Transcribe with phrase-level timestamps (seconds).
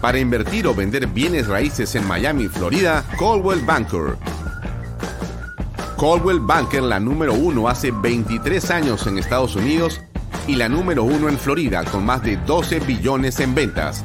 [0.00, 4.16] Para invertir o vender bienes raíces en Miami, Florida, Coldwell Banker.
[5.96, 10.00] Coldwell Banker, la número uno hace 23 años en Estados Unidos
[10.46, 14.04] y la número uno en Florida con más de 12 billones en ventas.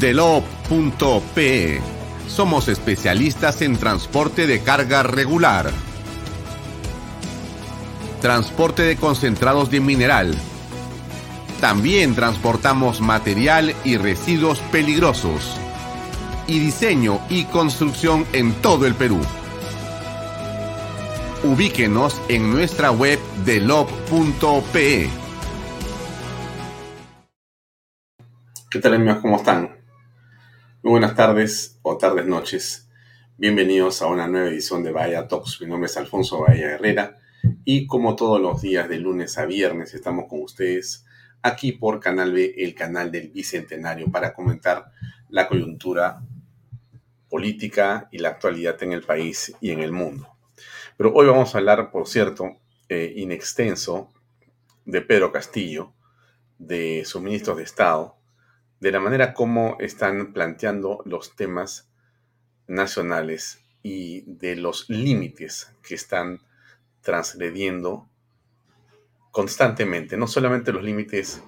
[0.00, 1.78] Delop.pe
[2.26, 5.70] Somos especialistas en transporte de carga regular.
[8.22, 10.34] Transporte de concentrados de mineral.
[11.60, 15.58] También transportamos material y residuos peligrosos.
[16.46, 19.20] Y diseño y construcción en todo el Perú.
[21.44, 25.10] Ubíquenos en nuestra web delop.pe.
[28.70, 29.18] ¿Qué tal amigos?
[29.20, 29.79] ¿Cómo están?
[30.82, 32.88] Muy buenas tardes o tardes noches.
[33.36, 35.60] Bienvenidos a una nueva edición de Bahía Talks.
[35.60, 37.18] Mi nombre es Alfonso Bahía Herrera
[37.66, 41.04] y como todos los días de lunes a viernes estamos con ustedes
[41.42, 44.90] aquí por Canal B, el canal del Bicentenario, para comentar
[45.28, 46.22] la coyuntura
[47.28, 50.28] política y la actualidad en el país y en el mundo.
[50.96, 52.56] Pero hoy vamos a hablar, por cierto,
[52.88, 54.10] eh, in extenso
[54.86, 55.92] de Pedro Castillo,
[56.58, 58.16] de sus ministros de Estado,
[58.80, 61.88] de la manera como están planteando los temas
[62.66, 66.40] nacionales y de los límites que están
[67.02, 68.08] transgrediendo
[69.30, 71.42] constantemente, no solamente los límites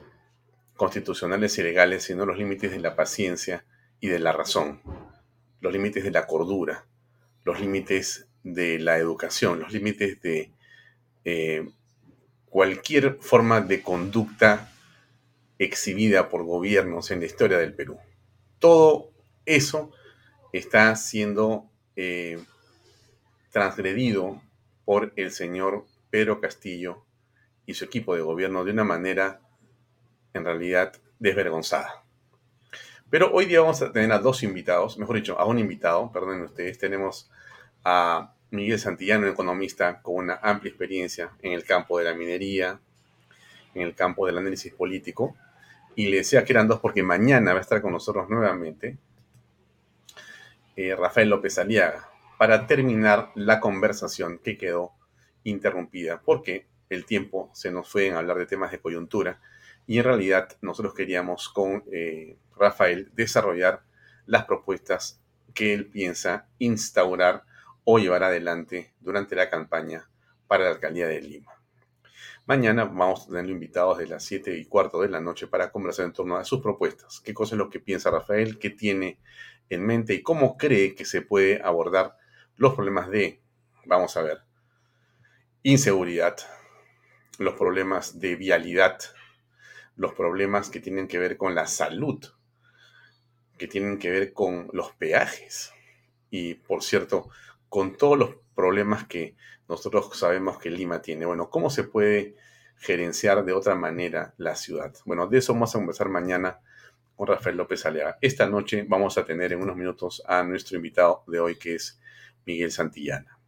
[0.76, 3.64] constitucionales y legales, sino los límites de la paciencia
[4.00, 4.82] y de la razón,
[5.60, 6.86] los límites de la cordura,
[7.44, 10.52] los límites de la educación, los límites de
[11.24, 11.68] eh,
[12.46, 14.71] cualquier forma de conducta
[15.64, 17.98] exhibida por gobiernos en la historia del Perú.
[18.58, 19.10] Todo
[19.46, 19.92] eso
[20.52, 22.42] está siendo eh,
[23.50, 24.42] transgredido
[24.84, 27.04] por el señor Pedro Castillo
[27.64, 29.40] y su equipo de gobierno de una manera
[30.34, 32.02] en realidad desvergonzada.
[33.08, 36.42] Pero hoy día vamos a tener a dos invitados, mejor dicho, a un invitado, perdonen
[36.42, 37.30] ustedes, tenemos
[37.84, 42.80] a Miguel Santillano, economista con una amplia experiencia en el campo de la minería,
[43.74, 45.36] en el campo del análisis político,
[45.94, 48.98] y le decía que eran dos porque mañana va a estar con nosotros nuevamente
[50.76, 52.08] eh, Rafael López Aliaga
[52.38, 54.92] para terminar la conversación que quedó
[55.44, 59.40] interrumpida porque el tiempo se nos fue en hablar de temas de coyuntura
[59.86, 63.82] y en realidad nosotros queríamos con eh, Rafael desarrollar
[64.26, 65.20] las propuestas
[65.54, 67.44] que él piensa instaurar
[67.84, 70.08] o llevar adelante durante la campaña
[70.46, 71.61] para la alcaldía de Lima.
[72.44, 76.06] Mañana vamos a tener invitados de las 7 y cuarto de la noche para conversar
[76.06, 77.20] en torno a sus propuestas.
[77.20, 78.58] ¿Qué cosa es lo que piensa Rafael?
[78.58, 79.20] ¿Qué tiene
[79.68, 80.14] en mente?
[80.14, 82.16] ¿Y cómo cree que se puede abordar
[82.56, 83.40] los problemas de,
[83.86, 84.38] vamos a ver,
[85.62, 86.36] inseguridad,
[87.38, 88.98] los problemas de vialidad,
[89.94, 92.24] los problemas que tienen que ver con la salud,
[93.56, 95.72] que tienen que ver con los peajes
[96.28, 97.30] y, por cierto,
[97.68, 99.36] con todos los problemas que
[99.72, 101.24] nosotros sabemos que Lima tiene.
[101.24, 102.34] Bueno, ¿cómo se puede
[102.76, 104.94] gerenciar de otra manera la ciudad?
[105.06, 106.60] Bueno, de eso vamos a conversar mañana
[107.16, 108.18] con Rafael López Alea.
[108.20, 111.98] Esta noche vamos a tener en unos minutos a nuestro invitado de hoy, que es
[112.44, 113.38] Miguel Santillana.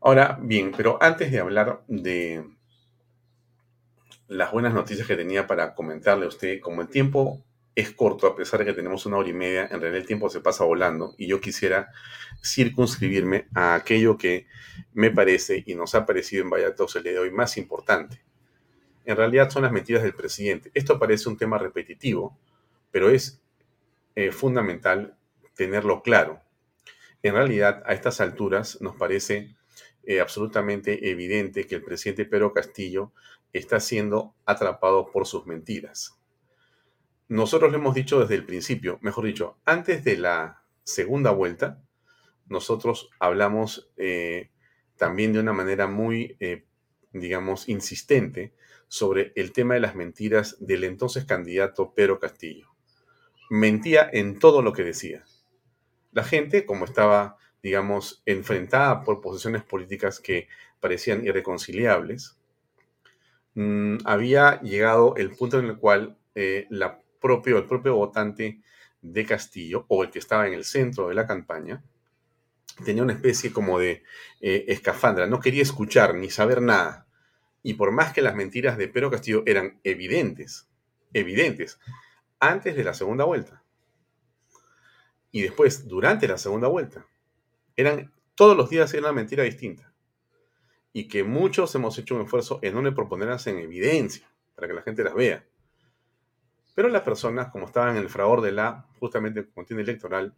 [0.00, 2.44] Ahora, bien, pero antes de hablar de
[4.28, 7.42] las buenas noticias que tenía para comentarle a usted, como el tiempo
[7.74, 10.28] es corto, a pesar de que tenemos una hora y media, en realidad el tiempo
[10.28, 11.90] se pasa volando y yo quisiera
[12.44, 14.46] circunscribirme a aquello que
[14.92, 18.22] me parece y nos ha parecido en Valladolid el día de hoy más importante.
[19.04, 20.70] En realidad son las mentiras del presidente.
[20.74, 22.38] Esto parece un tema repetitivo,
[22.90, 23.40] pero es
[24.14, 25.16] eh, fundamental
[25.54, 26.40] tenerlo claro.
[27.22, 29.54] En realidad, a estas alturas nos parece
[30.04, 33.12] eh, absolutamente evidente que el presidente Pedro Castillo
[33.52, 36.19] está siendo atrapado por sus mentiras
[37.30, 41.80] nosotros lo hemos dicho desde el principio, mejor dicho, antes de la segunda vuelta,
[42.48, 44.50] nosotros hablamos eh,
[44.96, 46.64] también de una manera muy, eh,
[47.12, 48.52] digamos, insistente
[48.88, 52.66] sobre el tema de las mentiras del entonces candidato Pedro Castillo.
[53.48, 55.22] Mentía en todo lo que decía.
[56.10, 60.48] La gente, como estaba, digamos, enfrentada por posiciones políticas que
[60.80, 62.40] parecían irreconciliables,
[63.54, 68.60] mm, había llegado el punto en el cual eh, la propio, el propio votante
[69.02, 71.82] de Castillo, o el que estaba en el centro de la campaña,
[72.84, 74.02] tenía una especie como de
[74.40, 77.06] eh, escafandra, no quería escuchar ni saber nada.
[77.62, 80.68] Y por más que las mentiras de Pedro Castillo eran evidentes,
[81.12, 81.78] evidentes,
[82.38, 83.62] antes de la segunda vuelta
[85.32, 87.06] y después durante la segunda vuelta,
[87.76, 89.92] eran todos los días era una mentira distinta.
[90.92, 94.74] Y que muchos hemos hecho un esfuerzo en no le proponerlas en evidencia, para que
[94.74, 95.44] la gente las vea.
[96.74, 100.34] Pero las personas, como estaban en el fragor de la justamente contienda electoral,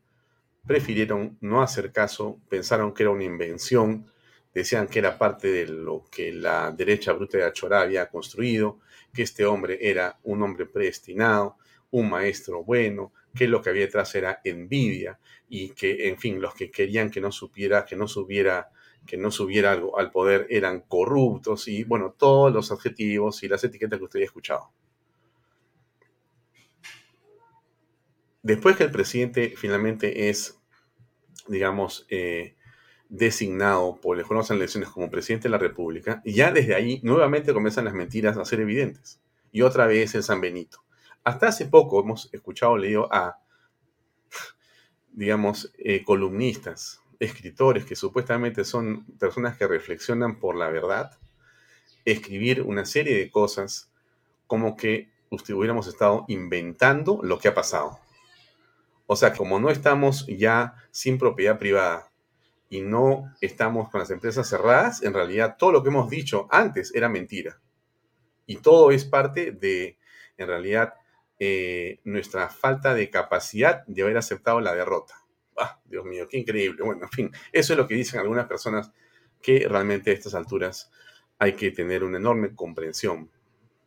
[0.66, 4.06] prefirieron no hacer caso, pensaron que era una invención,
[4.54, 8.78] decían que era parte de lo que la derecha bruta de Achorá había construido,
[9.12, 11.56] que este hombre era un hombre predestinado,
[11.90, 15.18] un maestro bueno, que lo que había detrás era envidia
[15.48, 18.70] y que, en fin, los que querían que no supiera, que no subiera,
[19.06, 23.64] que no subiera algo al poder eran corruptos y, bueno, todos los adjetivos y las
[23.64, 24.70] etiquetas que usted había escuchado.
[28.42, 30.58] Después que el presidente finalmente es,
[31.48, 32.56] digamos, eh,
[33.08, 37.52] designado por el Jurado de Elecciones como presidente de la República, ya desde ahí nuevamente
[37.52, 39.20] comienzan las mentiras a ser evidentes.
[39.50, 40.82] Y otra vez el San Benito.
[41.24, 43.38] Hasta hace poco hemos escuchado, leído a,
[45.12, 51.12] digamos, eh, columnistas, escritores que supuestamente son personas que reflexionan por la verdad,
[52.04, 53.92] escribir una serie de cosas
[54.46, 58.01] como que hubiéramos estado inventando lo que ha pasado.
[59.12, 62.10] O sea, como no estamos ya sin propiedad privada
[62.70, 66.94] y no estamos con las empresas cerradas, en realidad todo lo que hemos dicho antes
[66.94, 67.60] era mentira.
[68.46, 69.98] Y todo es parte de,
[70.38, 70.94] en realidad,
[71.38, 75.12] eh, nuestra falta de capacidad de haber aceptado la derrota.
[75.58, 76.82] Ah, Dios mío, qué increíble.
[76.82, 78.92] Bueno, en fin, eso es lo que dicen algunas personas
[79.42, 80.90] que realmente a estas alturas
[81.38, 83.30] hay que tener una enorme comprensión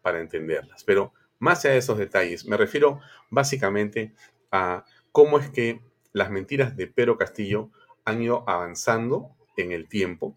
[0.04, 0.84] para entenderlas.
[0.84, 3.00] Pero más allá de esos detalles, me refiero
[3.32, 4.14] básicamente
[4.52, 5.80] a cómo es que
[6.12, 7.70] las mentiras de Pedro Castillo
[8.04, 10.36] han ido avanzando en el tiempo.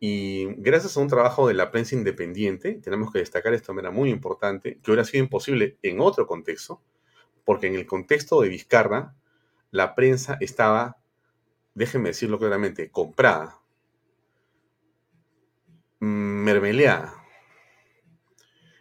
[0.00, 3.94] Y gracias a un trabajo de la prensa independiente, tenemos que destacar esto de manera
[3.94, 6.82] muy importante, que hubiera sido imposible en otro contexto,
[7.44, 9.14] porque en el contexto de Vizcarra,
[9.70, 10.96] la prensa estaba,
[11.74, 13.60] déjenme decirlo claramente, comprada,
[16.00, 17.14] mermeleada,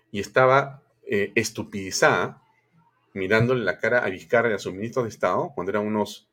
[0.09, 2.38] y estaba eh, estupidizada
[3.20, 6.28] mirándole la cara a Vizcarra y a sus ministros de Estado, cuando eran unos,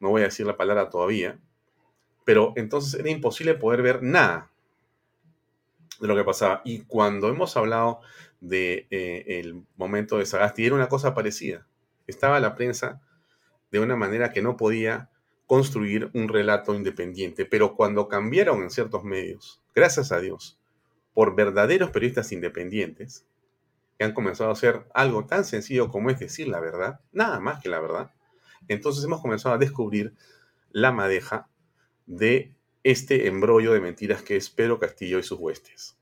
[0.00, 1.38] no voy a decir la palabra todavía,
[2.24, 4.50] pero entonces era imposible poder ver nada
[6.00, 6.62] de lo que pasaba.
[6.64, 8.00] Y cuando hemos hablado
[8.40, 11.66] del de, eh, momento de Sagasti, era una cosa parecida.
[12.06, 13.00] Estaba la prensa
[13.70, 15.10] de una manera que no podía
[15.46, 20.58] construir un relato independiente, pero cuando cambiaron en ciertos medios, gracias a Dios,
[21.12, 23.26] por verdaderos periodistas independientes,
[24.00, 27.60] que han comenzado a hacer algo tan sencillo como es decir la verdad, nada más
[27.60, 28.10] que la verdad,
[28.66, 30.14] entonces hemos comenzado a descubrir
[30.70, 31.50] la madeja
[32.06, 35.98] de este embrollo de mentiras que es Pedro Castillo y sus huestes.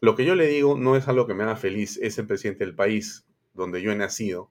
[0.00, 2.64] Lo que yo le digo no es algo que me haga feliz, es el presidente
[2.64, 4.48] del país donde yo he nacido,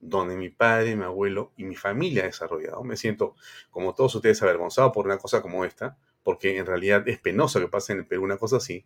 [0.00, 2.82] donde mi padre, mi abuelo y mi familia ha desarrollado.
[2.82, 3.36] Me siento,
[3.70, 7.68] como todos ustedes, avergonzado por una cosa como esta, porque en realidad es penoso que
[7.68, 8.84] pase en el Perú una cosa así,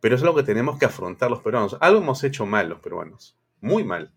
[0.00, 1.76] pero es lo que tenemos que afrontar los peruanos.
[1.80, 4.12] Algo hemos hecho mal los peruanos, muy mal,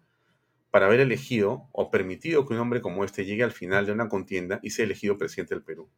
[0.72, 4.10] para haber elegido o permitido que un hombre como este llegue al final de una
[4.10, 5.90] contienda y sea elegido presidente del Perú.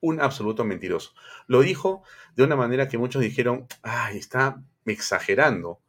[0.00, 1.12] Un absoluto mentiroso.
[1.46, 2.02] Lo dijo
[2.36, 5.80] de una manera que muchos dijeron, ay, está exagerando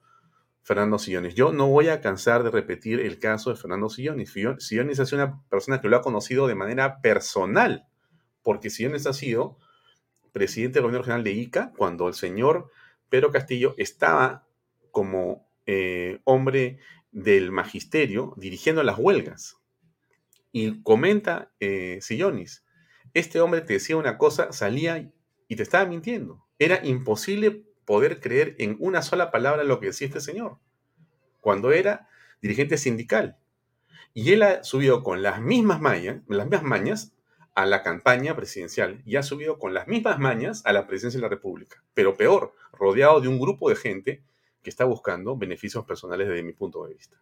[0.66, 1.36] Fernando Sillones.
[1.36, 4.34] Yo no voy a cansar de repetir el caso de Fernando Sillones.
[4.60, 7.86] Sillones es una persona que lo ha conocido de manera personal,
[8.42, 9.58] porque Sillones ha sido
[10.32, 12.72] presidente del gobierno regional de Ica cuando el señor
[13.10, 14.48] Pedro Castillo estaba
[14.92, 16.80] como eh, hombre
[17.12, 19.58] del magisterio dirigiendo las huelgas.
[20.52, 22.66] Y comenta eh, Sillonis,
[23.14, 25.12] este hombre te decía una cosa, salía
[25.48, 26.46] y te estaba mintiendo.
[26.60, 30.60] Era imposible poder creer en una sola palabra lo que decía este señor,
[31.40, 32.10] cuando era
[32.42, 33.38] dirigente sindical.
[34.14, 37.15] Y él ha subido con las mismas mañas, las mismas mañas
[37.56, 41.24] a la campaña presidencial y ha subido con las mismas mañas a la presidencia de
[41.24, 41.84] la República.
[41.94, 44.24] Pero peor, rodeado de un grupo de gente
[44.62, 47.18] que está buscando beneficios personales desde mi punto de vista.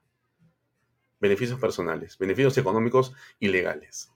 [1.19, 4.11] Beneficios personales, beneficios económicos y legales.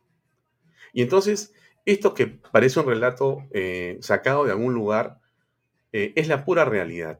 [0.91, 1.53] Y entonces,
[1.85, 5.21] esto que parece un relato eh, sacado de algún lugar,
[5.91, 7.19] eh, es la pura realidad.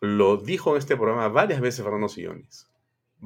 [0.00, 2.70] Lo dijo en este programa varias veces Fernando Sillones.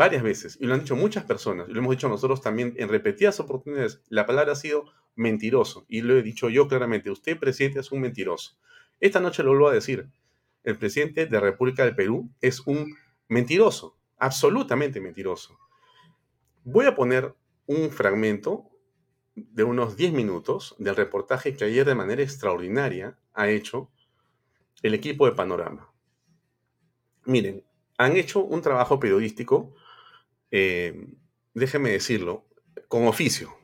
[0.00, 2.88] Varias veces, y lo han dicho muchas personas, y lo hemos dicho nosotros también en
[2.88, 7.80] repetidas oportunidades, la palabra ha sido mentiroso, y lo he dicho yo claramente, usted, presidente,
[7.80, 8.57] es un mentiroso.
[8.99, 10.09] Esta noche lo vuelvo a decir,
[10.64, 12.97] el presidente de la República del Perú es un
[13.28, 15.59] mentiroso, absolutamente mentiroso.
[16.64, 17.35] Voy a poner
[17.66, 18.71] un fragmento
[19.35, 23.90] de unos 10 minutos del reportaje que ayer de manera extraordinaria ha hecho
[24.83, 25.92] el equipo de Panorama.
[27.26, 27.62] Miren,
[27.99, 29.75] han hecho un trabajo periodístico,
[30.50, 31.07] eh,
[31.54, 32.47] déjenme decirlo,
[32.88, 33.57] con oficio.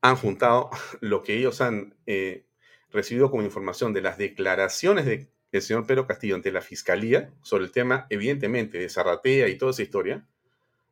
[0.00, 0.70] Han juntado
[1.00, 2.46] lo que ellos han eh,
[2.90, 7.72] recibido como información de las declaraciones del señor Pedro Castillo ante la Fiscalía sobre el
[7.72, 10.26] tema, evidentemente, de Zarratea y toda esa historia,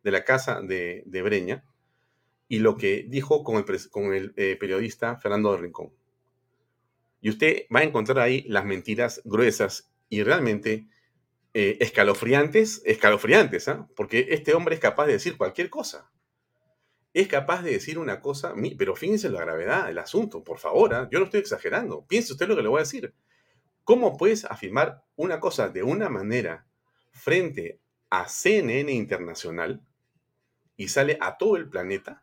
[0.03, 1.65] de la casa de, Breña,
[2.49, 5.93] y lo que dijo con el, con el eh, periodista Fernando de Rincón.
[7.21, 10.89] Y usted va a encontrar ahí las mentiras gruesas y realmente
[11.53, 13.89] eh, escalofriantes, escalofriantes, ¿ah?
[13.97, 16.11] porque este hombre es capaz de decir cualquier cosa.
[17.13, 21.09] Es capaz de decir una cosa, pero fíjense la gravedad del asunto, por favor, ¿ah?
[21.11, 22.07] yo no estoy exagerando.
[22.07, 23.13] Piense usted lo que le voy a decir.
[23.83, 26.67] ¿Cómo puedes afirmar una cosa de una manera
[27.11, 27.81] frente
[28.11, 29.81] a CNN Internacional
[30.77, 32.23] y sale a todo el planeta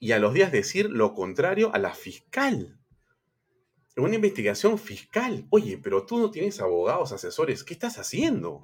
[0.00, 2.78] y a los días decir lo contrario a la fiscal?
[3.96, 5.46] Una investigación fiscal.
[5.50, 7.64] Oye, pero tú no tienes abogados, asesores.
[7.64, 8.62] ¿Qué estás haciendo?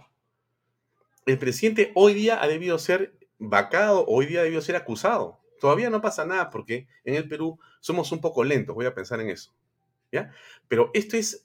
[1.27, 5.41] El presidente hoy día ha debido ser vacado, hoy día ha debido ser acusado.
[5.61, 9.21] Todavía no pasa nada porque en el Perú somos un poco lentos, voy a pensar
[9.21, 9.53] en eso.
[10.11, 10.33] ¿Ya?
[10.69, 11.43] Pero esto es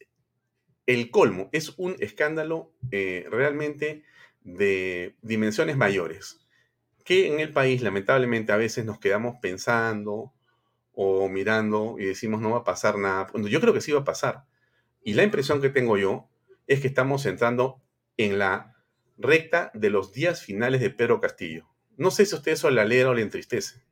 [0.85, 4.03] el colmo, es un escándalo eh, realmente
[4.41, 6.39] de dimensiones mayores,
[7.05, 10.33] que en el país lamentablemente a veces nos quedamos pensando,
[10.93, 13.27] o mirando y decimos no va a pasar nada.
[13.33, 14.45] yo creo que sí va a pasar.
[15.03, 16.29] Y la impresión que tengo yo
[16.67, 17.81] es que estamos entrando
[18.17, 18.75] en la
[19.17, 21.67] recta de los días finales de Pedro Castillo.
[21.97, 23.83] No sé si a usted eso le alegra o le entristece.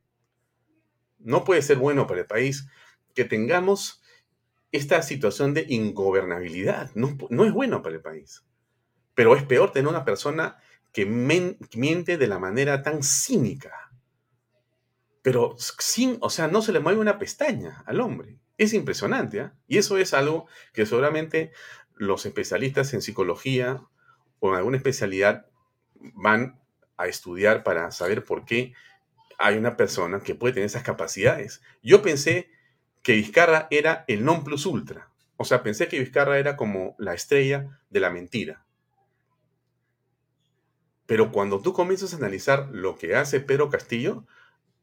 [1.18, 2.68] No puede ser bueno para el país
[3.14, 4.02] que tengamos
[4.72, 6.90] esta situación de ingobernabilidad.
[6.94, 8.44] No, no es bueno para el país.
[9.14, 10.56] Pero es peor tener una persona
[10.92, 13.91] que miente de la manera tan cínica
[15.22, 18.38] pero sin, o sea, no se le mueve una pestaña al hombre.
[18.58, 19.54] Es impresionante, ¿ah?
[19.66, 21.52] Y eso es algo que seguramente
[21.94, 23.82] los especialistas en psicología
[24.40, 25.46] o en alguna especialidad
[25.94, 26.60] van
[26.96, 28.74] a estudiar para saber por qué
[29.38, 31.62] hay una persona que puede tener esas capacidades.
[31.82, 32.50] Yo pensé
[33.02, 35.10] que Vizcarra era el non plus ultra.
[35.36, 38.64] O sea, pensé que Vizcarra era como la estrella de la mentira.
[41.06, 44.26] Pero cuando tú comienzas a analizar lo que hace Pedro Castillo,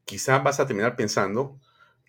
[0.10, 1.60] quizá vas a terminar pensando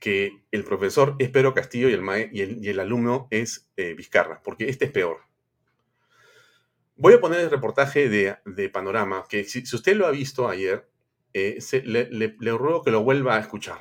[0.01, 4.71] que el profesor es Pedro Castillo y el, y el, alumno es eh, Vizcarra, porque
[4.71, 5.19] este es peor.
[6.97, 10.89] Voy a poner el reportaje de, Panorama, que si, usted lo ha visto ayer,
[11.35, 13.81] eh, le, ruego que lo vuelva a escuchar.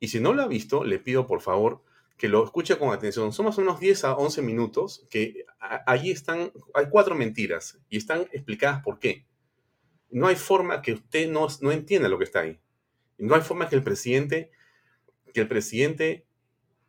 [0.00, 1.84] Y si no lo ha visto, le pido por favor
[2.16, 3.32] que lo escuche con atención.
[3.32, 5.44] Son más o menos 10 a 11 minutos que
[5.86, 9.24] allí están, hay cuatro mentiras y están explicadas por qué.
[10.10, 12.58] No hay forma que usted no, no entienda lo que está ahí.
[13.20, 14.50] No hay forma que el presidente,
[15.32, 16.24] que el presidente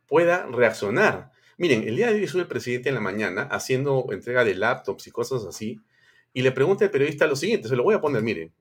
[0.06, 1.30] pueda reaccionar.
[1.58, 5.06] Miren, el día de hoy sube el presidente en la mañana haciendo entrega de laptops
[5.06, 5.80] y cosas así,
[6.32, 8.52] y le pregunta al periodista lo siguiente, se lo voy a poner, miren.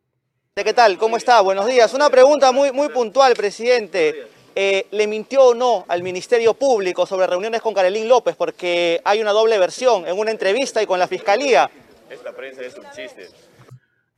[0.53, 0.97] ¿Qué tal?
[0.97, 1.39] ¿Cómo está?
[1.39, 1.93] Buenos días.
[1.93, 4.27] Una pregunta muy, muy puntual, presidente.
[4.53, 8.35] Eh, ¿Le mintió o no al Ministerio Público sobre reuniones con Carolín López?
[8.35, 11.71] Porque hay una doble versión en una entrevista y con la Fiscalía.
[12.09, 13.29] Esta prensa es un chiste.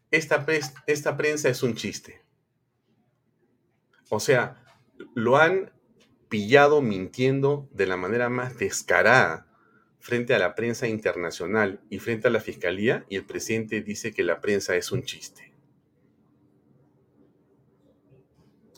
[0.10, 0.46] Esta,
[0.88, 2.20] esta prensa es un chiste.
[4.14, 4.64] O sea,
[5.16, 5.72] lo han
[6.30, 9.48] pillado mintiendo de la manera más descarada
[10.00, 14.22] frente a la prensa internacional y frente a la fiscalía y el presidente dice que
[14.22, 15.52] la prensa es un chiste.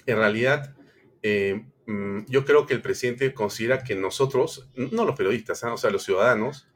[0.06, 0.74] En realidad,
[1.22, 5.74] eh, mm, yo creo que el presidente considera que nosotros, no los periodistas, ¿ah?
[5.74, 6.70] o sea, los ciudadanos,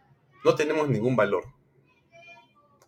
[0.44, 1.46] no tenemos ningún valor.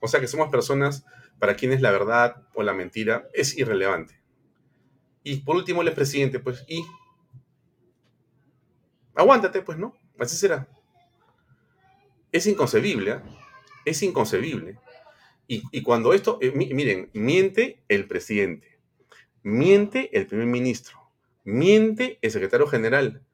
[0.02, 1.06] O sea, que somos personas
[1.40, 4.21] para quienes la verdad o la mentira es irrelevante.
[5.24, 6.84] Y por último, el presidente, pues, y.
[9.14, 9.94] Aguántate, pues, ¿no?
[10.18, 10.68] Así será.
[12.32, 13.22] Es inconcebible, ¿eh?
[13.86, 14.80] Es inconcebible.
[15.48, 18.80] Y, cuando esto, eh, miren, miente el presidente,
[19.44, 20.98] miente el primer ministro,
[21.44, 23.26] miente el secretario general.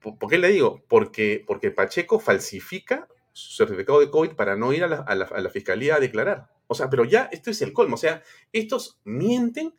[0.00, 0.84] ¿Por, qué le digo?
[0.86, 5.48] Porque, porque Pacheco falsifica su certificado de COVID para no ir a la, a la
[5.48, 6.50] fiscalía a declarar.
[6.66, 7.94] O sea, pero ya esto es el colmo.
[7.94, 9.74] O sea, estos mienten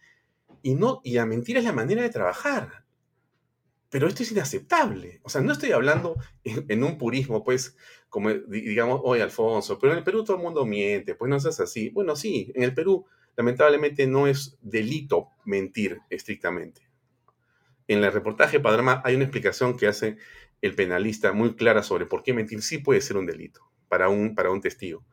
[0.62, 2.86] y, no, y a mentir es la manera de trabajar.
[3.90, 5.20] Pero esto es inaceptable.
[5.24, 7.76] O sea, no estoy hablando en, un purismo, pues,
[8.10, 11.60] como digamos, oye, Alfonso, pero en el Perú todo el mundo miente, pues no seas
[11.60, 11.90] así.
[11.90, 16.82] Bueno, sí, en el Perú lamentablemente no es delito mentir estrictamente.
[17.88, 20.18] En el reportaje Padrama hay una explicación que hace
[20.62, 24.36] el penalista muy clara sobre por qué mentir sí puede ser un delito para un,
[24.36, 25.04] para un testigo.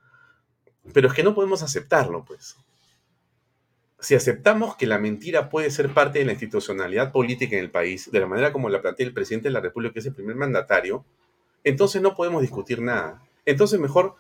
[0.93, 2.57] Pero es que no podemos aceptarlo, pues
[4.01, 8.11] si aceptamos que la mentira puede ser parte de la institucionalidad política en el país,
[8.11, 10.37] de la manera como la plantea el presidente de la República, que es el primer
[10.37, 11.05] mandatario,
[11.65, 13.23] entonces no podemos discutir nada.
[13.45, 14.15] Entonces mejor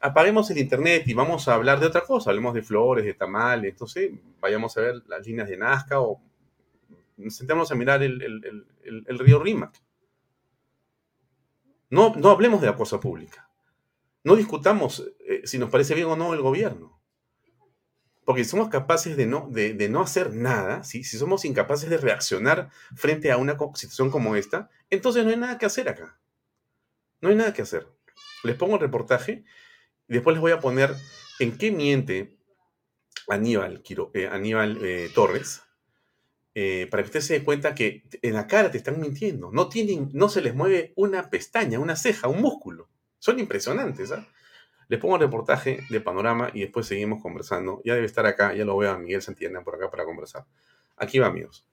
[0.00, 2.30] apaguemos el Internet y vamos a hablar de otra cosa.
[2.30, 6.20] Hablemos de flores, de tamales, entonces vayamos a ver las líneas de Nazca o
[7.18, 8.64] nos sentemos a mirar el,
[9.18, 9.74] río Rímac.
[11.90, 13.48] No, no hablemos de la cosa pública.
[14.24, 16.97] No discutamos eh, si nos parece bien o no el gobierno.
[18.28, 23.32] Porque somos capaces de no, de, no hacer nada, si somos incapaces de reaccionar frente
[23.32, 26.20] a una situación como esta, entonces no hay nada que hacer acá.
[27.22, 27.88] No hay nada que hacer.
[28.44, 29.44] Les pongo el reportaje
[30.08, 30.94] y después les voy a poner
[31.38, 32.36] en qué miente
[33.28, 35.62] Aníbal, eh, Aníbal eh, Torres,
[36.54, 39.50] eh, para que usted se dé cuenta que en la cara te están mintiendo.
[39.52, 42.90] No, tienen, no se les mueve una pestaña, una ceja, un músculo.
[43.20, 44.12] Son impresionantes.
[44.12, 44.28] ¿ah?
[44.88, 47.82] Les pongo el reportaje de Panorama y después seguimos conversando.
[47.84, 50.46] Ya debe estar acá, ya lo veo a Miguel Santillana por acá para conversar.
[50.96, 51.66] Aquí va, amigos.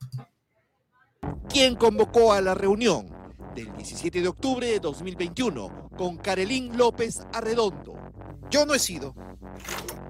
[1.50, 3.10] ¿Quién convocó a la reunión
[3.56, 8.05] del 17 de octubre de 2021 con Carolín López Arredondo?
[8.50, 9.16] Yo no he sido.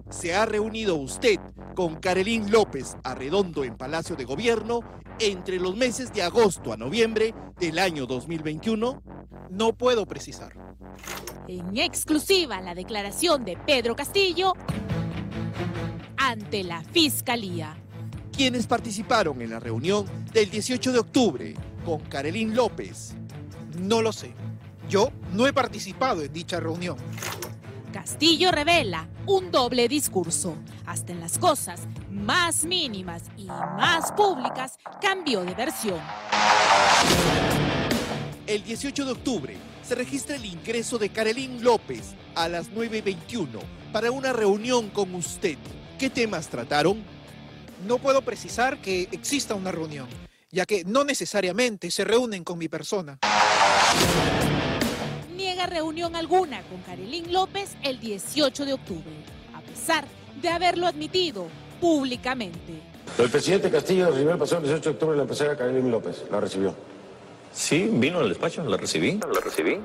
[0.10, 1.40] ¿Se ha reunido usted
[1.76, 4.82] con Carolín López Arredondo en Palacio de Gobierno
[5.20, 9.02] entre los meses de agosto a noviembre del año 2021?
[9.50, 10.54] No puedo precisar.
[11.48, 14.54] En exclusiva la declaración de Pedro Castillo
[16.18, 17.78] ante la Fiscalía.
[18.32, 23.16] Quienes participaron en la reunión del 18 de octubre con Carolín López?
[23.80, 24.34] No lo sé.
[24.90, 26.98] Yo no he participado en dicha reunión.
[27.96, 30.58] Castillo revela un doble discurso.
[30.86, 31.80] Hasta en las cosas
[32.12, 36.02] más mínimas y más públicas cambió de versión.
[38.46, 43.48] El 18 de octubre se registra el ingreso de Carolín López a las 9.21
[43.94, 45.58] para una reunión con usted.
[45.98, 47.02] ¿Qué temas trataron?
[47.88, 50.10] No puedo precisar que exista una reunión,
[50.52, 53.20] ya que no necesariamente se reúnen con mi persona.
[55.66, 59.12] Reunión alguna con Carolín López el 18 de octubre,
[59.54, 60.06] a pesar
[60.42, 61.48] de haberlo admitido
[61.80, 62.74] públicamente.
[63.18, 66.24] El presidente Castillo recibió el pasado 18 de octubre la empresaria Carolín López.
[66.32, 66.76] La recibió.
[67.54, 69.14] Sí, vino al despacho, la recibí.
[69.14, 69.80] La recibí.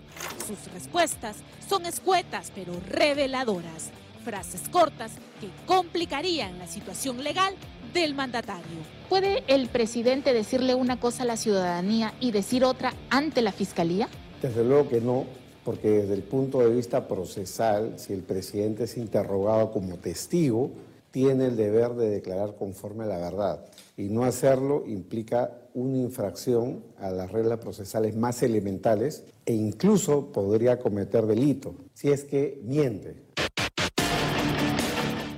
[0.46, 1.36] Sus respuestas
[1.68, 3.90] son escuetas pero reveladoras.
[4.24, 7.54] Frases cortas que complicarían la situación legal
[7.94, 8.64] del mandatario.
[9.08, 14.08] ¿Puede el presidente decirle una cosa a la ciudadanía y decir otra ante la fiscalía?
[14.42, 15.26] Desde luego que no,
[15.64, 20.70] porque desde el punto de vista procesal, si el presidente es interrogado como testigo,
[21.10, 23.64] tiene el deber de declarar conforme a la verdad.
[23.96, 30.78] Y no hacerlo implica una infracción a las reglas procesales más elementales e incluso podría
[30.78, 33.16] cometer delito si es que miente.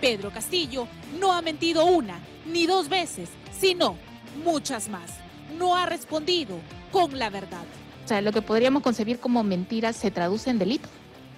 [0.00, 0.88] Pedro Castillo
[1.20, 3.96] no ha mentido una ni dos veces, sino
[4.44, 5.12] muchas más.
[5.56, 6.56] No ha respondido
[6.90, 7.64] con la verdad.
[8.04, 10.88] O sea, lo que podríamos concebir como mentiras se traduce en delito.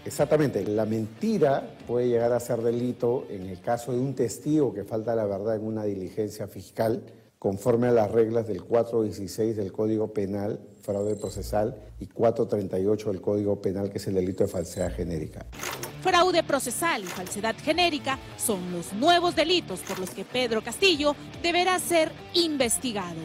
[0.05, 4.85] Exactamente, la mentira puede llegar a ser delito en el caso de un testigo que
[4.85, 7.03] falta la verdad en una diligencia fiscal
[7.39, 13.61] conforme a las reglas del 416 del Código Penal, fraude procesal, y 438 del Código
[13.61, 15.45] Penal, que es el delito de falsedad genérica.
[16.03, 21.79] Fraude procesal y falsedad genérica son los nuevos delitos por los que Pedro Castillo deberá
[21.79, 23.21] ser investigado.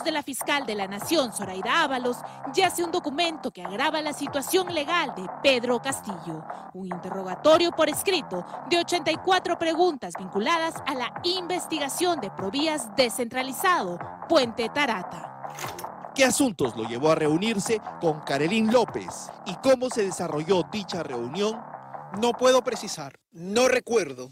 [0.00, 2.16] De la fiscal de la Nación, Zoraida Ábalos,
[2.54, 6.42] yace un documento que agrava la situación legal de Pedro Castillo.
[6.72, 13.98] Un interrogatorio por escrito de 84 preguntas vinculadas a la investigación de Provías descentralizado,
[14.30, 15.52] Puente Tarata.
[16.14, 19.30] ¿Qué asuntos lo llevó a reunirse con Carolín López?
[19.44, 21.60] ¿Y cómo se desarrolló dicha reunión?
[22.18, 24.30] No puedo precisar, no recuerdo.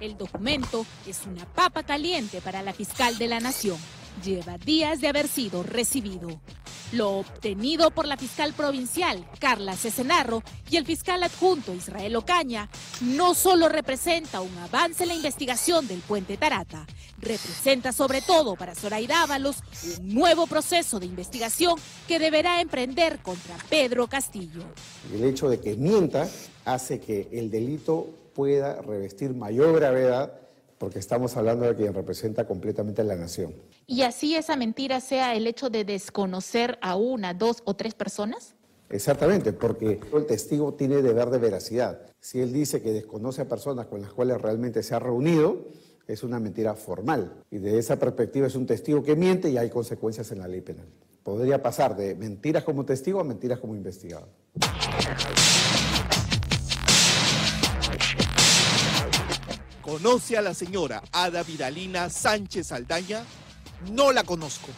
[0.00, 3.76] El documento es una papa caliente para la fiscal de la Nación.
[4.24, 6.40] Lleva días de haber sido recibido.
[6.92, 12.68] Lo obtenido por la fiscal provincial, Carla Cesenarro, y el fiscal adjunto, Israel Ocaña,
[13.02, 16.86] no solo representa un avance en la investigación del puente Tarata,
[17.18, 19.58] representa sobre todo para Zoraida Ábalos
[19.98, 24.64] un nuevo proceso de investigación que deberá emprender contra Pedro Castillo.
[25.12, 26.28] El hecho de que mienta
[26.64, 28.08] hace que el delito
[28.40, 30.32] pueda revestir mayor gravedad
[30.78, 33.54] porque estamos hablando de quien representa completamente a la nación.
[33.86, 38.54] ¿Y así esa mentira sea el hecho de desconocer a una, dos o tres personas?
[38.88, 42.00] Exactamente, porque el testigo tiene deber de veracidad.
[42.18, 45.68] Si él dice que desconoce a personas con las cuales realmente se ha reunido,
[46.06, 47.42] es una mentira formal.
[47.50, 50.62] Y de esa perspectiva es un testigo que miente y hay consecuencias en la ley
[50.62, 50.86] penal.
[51.22, 54.28] Podría pasar de mentiras como testigo a mentiras como investigado.
[59.90, 63.24] ¿Conoce a la señora Ada Vidalina Sánchez Aldaña?
[63.90, 64.68] No la conozco.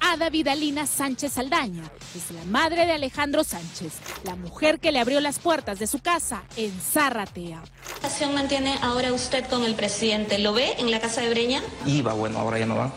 [0.00, 1.84] Ada Vidalina Sánchez Aldaña
[2.16, 3.92] es la madre de Alejandro Sánchez,
[4.24, 7.62] la mujer que le abrió las puertas de su casa en Zarratea.
[7.62, 10.40] ¿Qué relación mantiene ahora usted con el presidente?
[10.40, 11.62] ¿Lo ve en la casa de Breña?
[11.86, 12.92] Iba, bueno, ahora ya no va.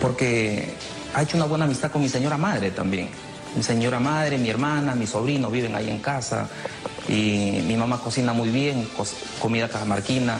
[0.00, 0.72] Porque
[1.12, 3.10] ha hecho una buena amistad con mi señora madre también.
[3.58, 6.48] Mi señora madre, mi hermana, mi sobrino viven ahí en casa.
[7.08, 8.88] Y mi mamá cocina muy bien,
[9.40, 10.38] comida cajamarquina.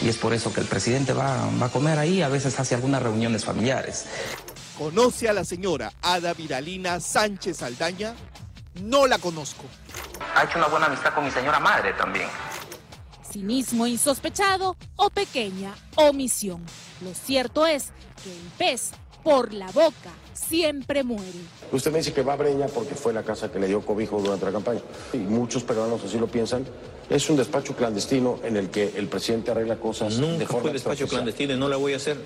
[0.00, 2.22] Y es por eso que el presidente va, va a comer ahí.
[2.22, 4.06] A veces hace algunas reuniones familiares.
[4.78, 8.14] ¿Conoce a la señora Ada Viralina Sánchez Aldaña?
[8.80, 9.64] No la conozco.
[10.36, 12.28] Ha hecho una buena amistad con mi señora madre también.
[13.28, 16.64] Cinismo insospechado o pequeña omisión.
[17.00, 17.86] Lo cierto es
[18.22, 18.92] que el pez
[19.24, 20.12] por la boca
[20.48, 21.38] siempre muere.
[21.72, 24.20] Usted me dice que va a Breña porque fue la casa que le dio cobijo
[24.20, 24.80] durante la campaña.
[25.12, 26.64] Y muchos peruanos así lo piensan.
[27.08, 30.72] Es un despacho clandestino en el que el presidente arregla cosas Nunca de forma fue
[30.72, 32.16] despacho clandestino y no la voy a hacer.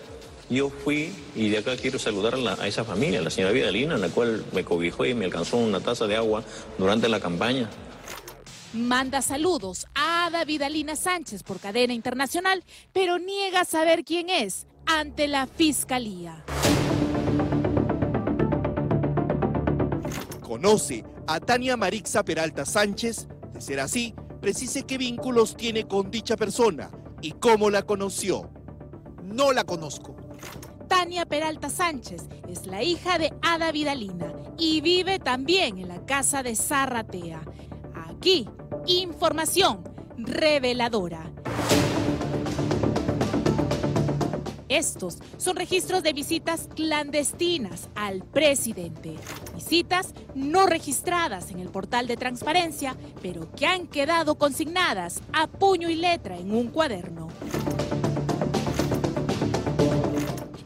[0.51, 4.09] Yo fui y de acá quiero saludar a, esa familia, a la señora Vidalina, la
[4.09, 6.45] cual me cobijó y me alcanzó una taza de agua
[6.79, 7.71] durante la campaña.
[8.75, 15.29] Manda saludos a Ada Vidalina Sánchez por cadena internacional, pero niega saber quién es ante
[15.29, 16.45] la fiscalía.
[20.55, 23.27] Conoce a Tania Marixa Peralta Sánchez.
[23.53, 28.53] De ser así, precise qué vínculos tiene con dicha persona y cómo la conoció.
[29.25, 30.15] No la conozco.
[30.87, 36.45] Tania Peralta Sánchez es la hija de Ada Vidalina y vive también en la casa
[36.45, 37.43] de Zarratea.
[38.07, 38.49] Aquí,
[38.87, 39.83] información
[40.17, 41.33] reveladora.
[44.69, 49.17] Estos son registros de visitas clandestinas al presidente.
[49.55, 55.91] Visitas no registradas en el portal de transparencia, pero que han quedado consignadas a puño
[55.91, 57.29] y letra en un cuaderno.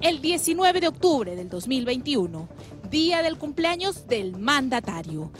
[0.08, 2.48] el 19 de octubre del 2021,
[2.88, 5.30] día del cumpleaños del mandatario.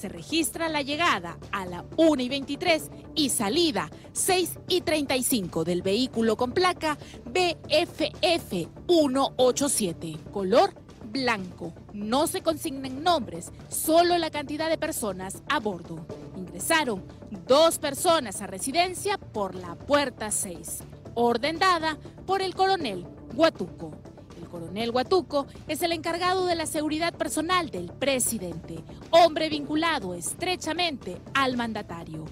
[0.00, 5.82] Se registra la llegada a la 1 y 23 y salida 6 y 35 del
[5.82, 10.72] vehículo con placa BFF 187, color
[11.04, 11.74] blanco.
[11.92, 16.06] No se consignan nombres, solo la cantidad de personas a bordo.
[16.34, 17.04] Ingresaron
[17.46, 20.78] dos personas a residencia por la puerta 6,
[21.12, 23.92] orden dada por el coronel Guatuco.
[24.50, 31.18] El coronel Guatuco es el encargado de la seguridad personal del presidente, hombre vinculado estrechamente
[31.34, 32.24] al mandatario.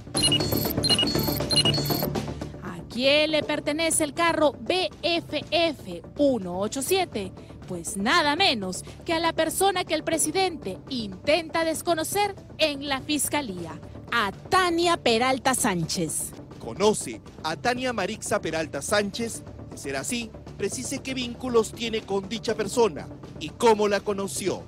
[2.64, 7.33] ¿A quién le pertenece el carro BFF 187?
[7.68, 13.78] Pues nada menos que a la persona que el presidente intenta desconocer en la fiscalía,
[14.11, 16.33] a Tania Peralta Sánchez.
[16.59, 19.44] Conoce a Tania Marixa Peralta Sánchez.
[19.70, 24.64] De ser así, precise qué vínculos tiene con dicha persona y cómo la conoció.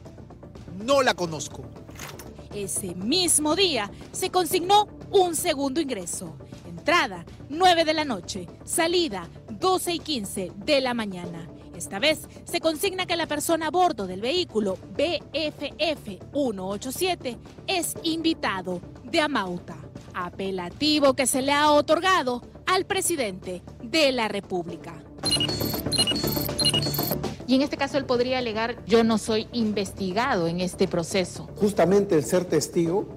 [0.82, 1.64] No la conozco.
[2.54, 6.36] Ese mismo día se consignó un segundo ingreso.
[6.66, 11.48] Entrada 9 de la noche, salida 12 y 15 de la mañana.
[11.76, 18.80] Esta vez se consigna que la persona a bordo del vehículo BFF 187 es invitado
[19.02, 19.76] de Amauta,
[20.14, 25.02] apelativo que se le ha otorgado al presidente de la República.
[27.46, 31.48] Y en este caso él podría alegar, yo no soy investigado en este proceso.
[31.56, 33.08] Justamente el ser testigo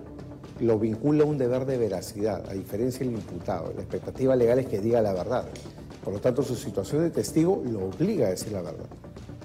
[0.60, 3.72] lo vincula a un deber de veracidad, a diferencia del imputado.
[3.76, 5.46] La expectativa legal es que diga la verdad.
[6.04, 8.88] Por lo tanto, su situación de testigo lo obliga a decir la verdad.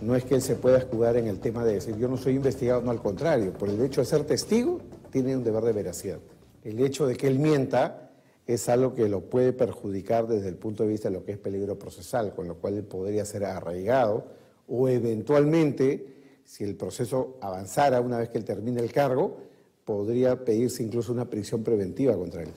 [0.00, 2.36] No es que él se pueda escudar en el tema de decir yo no soy
[2.36, 3.52] investigado, no al contrario.
[3.52, 6.18] Por el hecho de ser testigo, tiene un deber de veracidad.
[6.64, 8.07] El hecho de que él mienta
[8.48, 11.38] es algo que lo puede perjudicar desde el punto de vista de lo que es
[11.38, 14.24] peligro procesal, con lo cual él podría ser arraigado
[14.66, 19.36] o eventualmente, si el proceso avanzara una vez que él termine el cargo,
[19.84, 22.48] podría pedirse incluso una prisión preventiva contra él.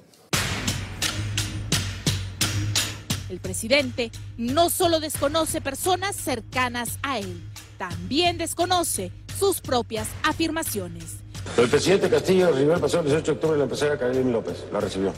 [3.29, 7.43] El presidente no solo desconoce personas cercanas a él,
[7.77, 11.17] también desconoce sus propias afirmaciones.
[11.57, 14.65] El presidente Castillo recibió el pasado 18 de octubre la empresaria Carolina López.
[14.71, 15.11] ¿La recibió?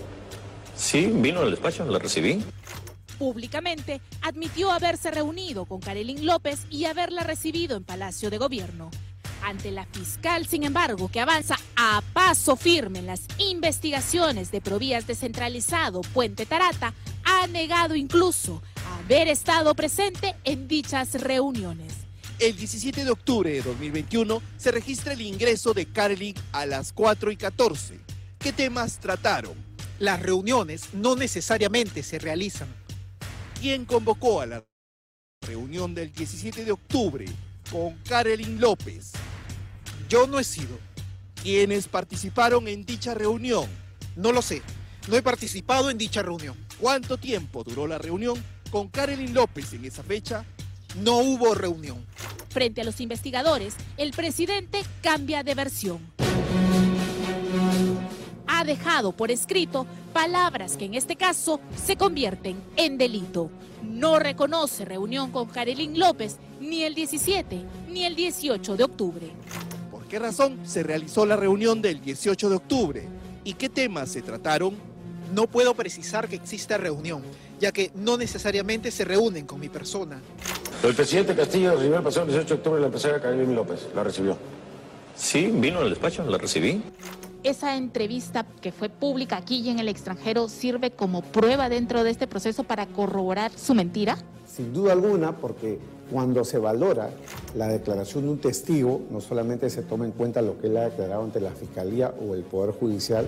[0.75, 2.43] Sí, vino al despacho, la recibí.
[3.17, 8.89] Públicamente admitió haberse reunido con Karelin López y haberla recibido en Palacio de Gobierno.
[9.43, 15.05] Ante la fiscal, sin embargo, que avanza a paso firme en las investigaciones de Provías
[15.05, 16.93] descentralizado Puente Tarata,
[17.25, 18.61] ha negado incluso
[18.99, 21.93] haber estado presente en dichas reuniones.
[22.39, 27.31] El 17 de octubre de 2021 se registra el ingreso de Karelin a las 4
[27.31, 27.99] y 14.
[28.39, 29.53] ¿Qué temas trataron?
[30.03, 32.67] Las reuniones no necesariamente se realizan.
[33.61, 34.65] ¿Quién convocó a la
[35.47, 37.25] reunión del 17 de octubre
[37.71, 39.13] con Karelin López?
[40.09, 40.77] Yo no he sido.
[41.41, 43.65] ¿Quiénes participaron en dicha reunión?
[44.17, 44.61] No lo sé.
[45.07, 46.57] No he participado en dicha reunión.
[46.81, 48.35] ¿Cuánto tiempo duró la reunión
[48.71, 50.43] con Karelin López en esa fecha?
[50.97, 52.05] No hubo reunión.
[52.49, 56.01] Frente a los investigadores, el presidente cambia de versión.
[58.47, 63.49] Ha dejado por escrito palabras que en este caso se convierten en delito.
[63.81, 69.31] No reconoce reunión con Karelin López ni el 17 ni el 18 de octubre.
[69.91, 73.07] ¿Por qué razón se realizó la reunión del 18 de octubre?
[73.43, 74.75] ¿Y qué temas se trataron?
[75.33, 77.23] No puedo precisar que exista reunión,
[77.59, 80.21] ya que no necesariamente se reúnen con mi persona.
[80.83, 83.87] El presidente Castillo recibió el pasado 18 de octubre la empresaria Carolina López.
[83.95, 84.37] ¿La recibió?
[85.15, 86.81] Sí, vino al despacho, la recibí.
[87.43, 92.09] Esa entrevista que fue pública aquí y en el extranjero sirve como prueba dentro de
[92.09, 94.17] este proceso para corroborar su mentira?
[94.47, 95.77] Sin duda alguna, porque
[96.09, 97.09] cuando se valora
[97.53, 100.85] la declaración de un testigo, no solamente se toma en cuenta lo que él ha
[100.85, 103.27] declarado ante la Fiscalía o el Poder Judicial,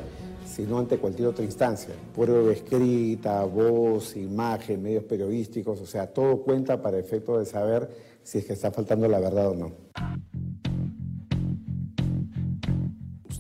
[0.49, 1.93] sino ante cualquier otra instancia.
[2.15, 7.89] Prueba escrita, voz, imagen, medios periodísticos, o sea, todo cuenta para efecto de saber
[8.23, 9.71] si es que está faltando la verdad o no.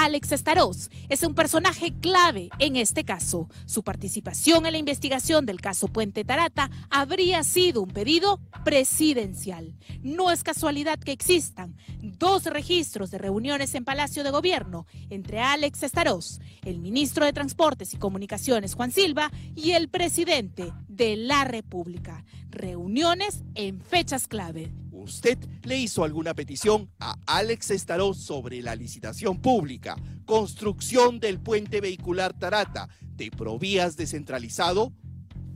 [0.00, 3.50] Alex Estaroz es un personaje clave en este caso.
[3.66, 9.76] Su participación en la investigación del caso Puente Tarata habría sido un pedido presidencial.
[10.00, 15.82] No es casualidad que existan dos registros de reuniones en Palacio de Gobierno entre Alex
[15.82, 22.24] Estaroz, el ministro de Transportes y Comunicaciones Juan Silva y el presidente de la República.
[22.48, 24.72] Reuniones en fechas clave.
[25.00, 31.80] ¿Usted le hizo alguna petición a Alex Estaroz sobre la licitación pública, construcción del puente
[31.80, 34.92] vehicular Tarata de Provías descentralizado?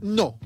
[0.01, 0.39] No.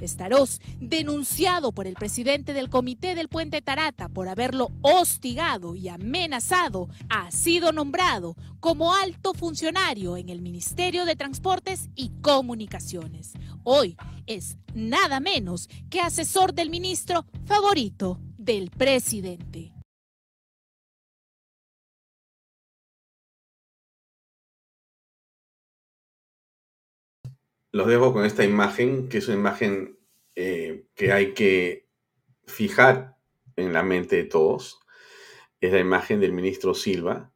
[0.00, 6.88] Estaroz, denunciado por el presidente del Comité del Puente Tarata por haberlo hostigado y amenazado,
[7.08, 13.32] ha sido nombrado como alto funcionario en el Ministerio de Transportes y Comunicaciones.
[13.64, 19.72] Hoy es nada menos que asesor del ministro favorito del presidente.
[27.72, 29.98] Los dejo con esta imagen, que es una imagen
[30.34, 31.88] eh, que hay que
[32.46, 33.16] fijar
[33.56, 34.80] en la mente de todos.
[35.60, 37.32] Es la imagen del ministro Silva,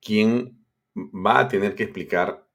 [0.00, 0.64] quien
[0.96, 2.48] va a tener que explicar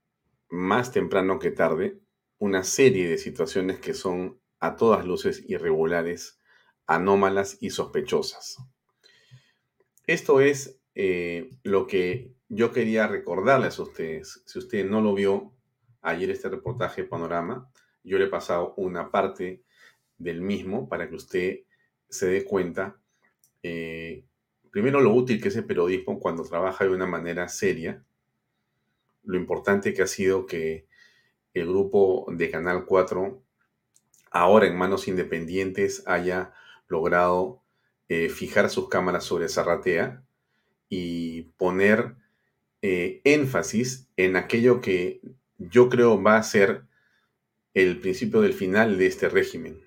[0.50, 2.00] más temprano que tarde
[2.38, 6.42] una serie de situaciones que son a todas luces irregulares,
[6.86, 8.58] anómalas y sospechosas.
[10.06, 14.44] Esto es eh, lo que yo quería recordarles a ustedes.
[14.46, 15.55] Si usted no lo vio
[16.06, 17.70] ayer este reportaje Panorama,
[18.04, 19.64] yo le he pasado una parte
[20.18, 21.60] del mismo para que usted
[22.10, 22.98] se dé cuenta,
[23.64, 24.24] eh,
[24.72, 28.04] primero lo útil que es el periodismo cuando trabaja de una manera seria,
[29.24, 30.86] lo importante que ha sido que
[31.54, 33.42] el grupo de Canal 4,
[34.32, 36.54] ahora en manos independientes, haya
[36.88, 37.62] logrado
[38.08, 40.24] eh, fijar sus cámaras sobre Zarratea
[40.90, 42.16] y poner
[42.82, 45.22] eh, énfasis en aquello que
[45.58, 46.86] yo creo va a ser
[47.74, 49.82] el principio del final de este régimen.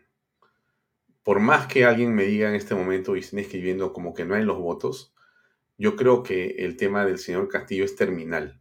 [1.22, 4.34] Por más que alguien me diga en este momento y estén escribiendo como que no
[4.34, 5.14] hay los votos,
[5.76, 8.60] yo creo que el tema del señor Castillo es terminal.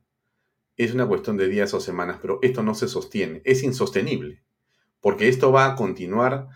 [0.76, 4.44] Es una cuestión de días o semanas, pero esto no se sostiene, es insostenible,
[5.02, 6.50] porque esto va a continuar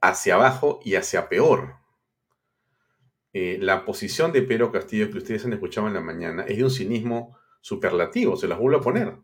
[0.00, 1.76] hacia abajo y hacia peor.
[3.32, 6.64] Eh, la posición de Pedro Castillo que ustedes han escuchado en la mañana es de
[6.64, 9.16] un cinismo superlativo, se las vuelvo a poner.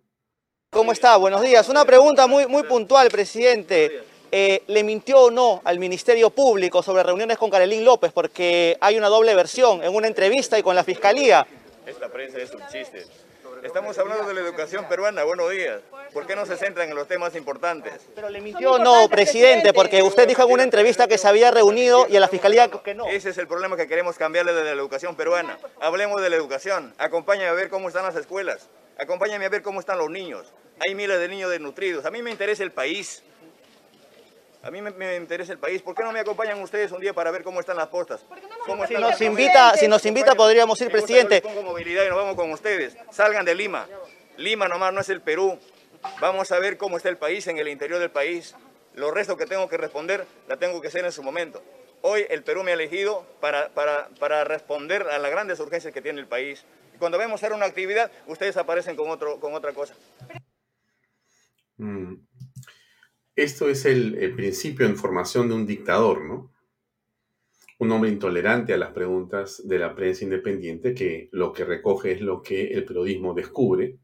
[0.72, 1.16] ¿Cómo está?
[1.16, 1.68] Buenos días.
[1.68, 4.04] Una pregunta muy, muy puntual, presidente.
[4.30, 8.12] Eh, ¿Le mintió o no al Ministerio Público sobre reuniones con Carolín López?
[8.12, 11.44] Porque hay una doble versión en una entrevista y con la Fiscalía.
[11.84, 13.04] Esta prensa es un chiste.
[13.64, 15.80] Estamos hablando de la educación peruana, buenos días.
[16.12, 17.94] ¿Por qué no se centran en los temas importantes?
[18.14, 21.50] Pero le mintió o no, presidente, porque usted dijo en una entrevista que se había
[21.50, 23.06] reunido y a la fiscalía que no.
[23.06, 25.58] Ese es el problema que queremos cambiarle de la educación peruana.
[25.80, 26.94] Hablemos de la educación.
[26.96, 28.68] Acompáñame a ver cómo están las escuelas.
[29.00, 30.52] Acompáñame a ver cómo están los niños.
[30.78, 32.04] Hay miles de niños desnutridos.
[32.04, 33.22] A mí me interesa el país.
[34.62, 35.80] A mí me, interesa el país.
[35.80, 38.26] ¿Por qué no me acompañan ustedes un día para ver cómo están las postas?
[38.86, 41.40] si, nos invita, si nos invita, podríamos ir, presidente.
[41.40, 42.94] Pongo movilidad y nos vamos con ustedes.
[43.10, 43.88] Salgan de Lima.
[44.36, 45.58] Lima nomás no es el Perú.
[46.20, 48.54] Vamos a ver cómo está el país en el interior del país.
[48.94, 51.62] Lo resto que tengo que responder la tengo que hacer en su momento.
[52.02, 56.02] Hoy el Perú me ha elegido para, para, para responder a las grandes urgencias que
[56.02, 56.66] tiene el país.
[57.00, 59.94] Cuando vemos hacer una actividad, ustedes aparecen con, otro, con otra cosa.
[61.78, 62.14] Mm.
[63.34, 66.52] Esto es el, principio en formación de un dictador, ¿no?
[67.78, 72.20] Un hombre intolerante a las preguntas de la prensa independiente que lo que recoge es
[72.20, 73.96] lo que el periodismo descubre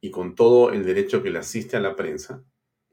[0.00, 2.42] y con todo el derecho que le asiste a la prensa,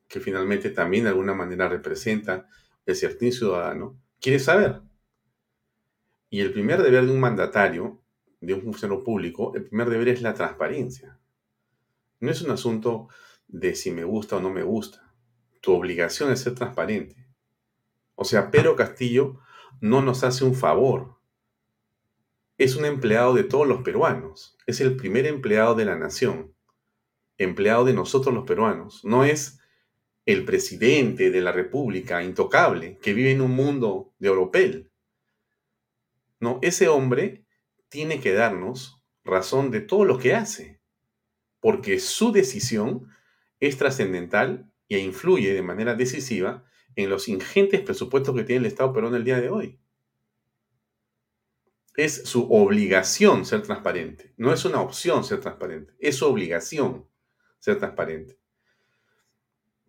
[0.09, 2.49] que finalmente también de alguna manera representa
[2.85, 4.81] el certín ciudadano, quiere saber.
[6.29, 8.01] Y el primer deber de un mandatario,
[8.41, 11.17] de un funcionario público, el primer deber es la transparencia.
[12.19, 13.07] No es un asunto
[13.47, 15.11] de si me gusta o no me gusta
[15.61, 17.15] tu obligación es ser transparente.
[18.15, 19.39] O sea, Pedro Castillo
[19.79, 21.19] no nos hace un favor.
[22.57, 24.57] Es un empleado de todos los peruanos.
[24.67, 26.53] Es el primer empleado de la nación.
[27.37, 29.05] Empleado de nosotros los peruanos.
[29.05, 29.59] No es
[30.25, 34.91] el presidente de la República intocable que vive en un mundo de oropel.
[36.39, 37.40] No, ese hombre
[37.91, 40.79] tiene que darnos razón de todo lo que hace,
[41.59, 43.09] porque su decisión
[43.59, 46.63] es trascendental e influye de manera decisiva
[46.95, 49.77] en los ingentes presupuestos que tiene el Estado peruano el día de hoy.
[51.97, 57.05] Es su obligación ser transparente, no es una opción ser transparente, es su obligación
[57.59, 58.39] ser transparente.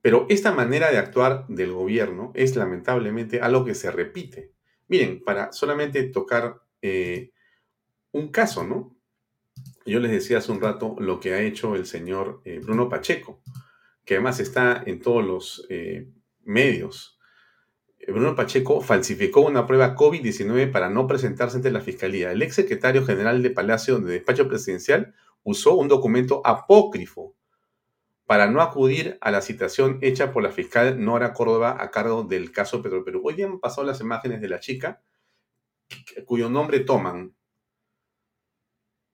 [0.00, 4.52] Pero esta manera de actuar del gobierno es lamentablemente algo que se repite.
[4.88, 7.30] Miren, para solamente tocar eh,
[8.12, 8.96] un caso, ¿no?
[9.85, 13.42] Yo les decía hace un rato lo que ha hecho el señor eh, Bruno Pacheco
[14.05, 16.09] que además está en todos los eh,
[16.42, 17.18] medios.
[18.09, 22.33] Bruno Pacheco falsificó una prueba COVID-19 para no presentarse ante la Fiscalía.
[22.33, 25.14] El ex secretario general de Palacio de Despacho Presidencial
[25.45, 27.36] usó un documento apócrifo
[28.26, 32.51] para no acudir a la citación hecha por la fiscal Nora Córdoba a cargo del
[32.51, 33.20] caso Petroperú.
[33.24, 35.01] Hoy día han pasado las imágenes de la chica
[36.24, 37.36] cuyo nombre toman.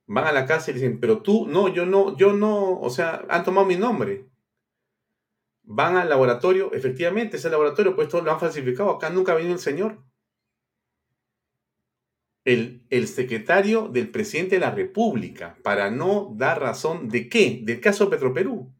[0.09, 3.25] Van a la casa y dicen, pero tú, no, yo no, yo no, o sea,
[3.29, 4.29] han tomado mi nombre
[5.71, 8.89] van al laboratorio, efectivamente, ese laboratorio, pues todo lo han falsificado.
[8.89, 10.03] Acá nunca ha el señor.
[12.43, 17.79] El, el, secretario del presidente de la República, para no dar razón de qué, del
[17.79, 18.73] caso Petroperú.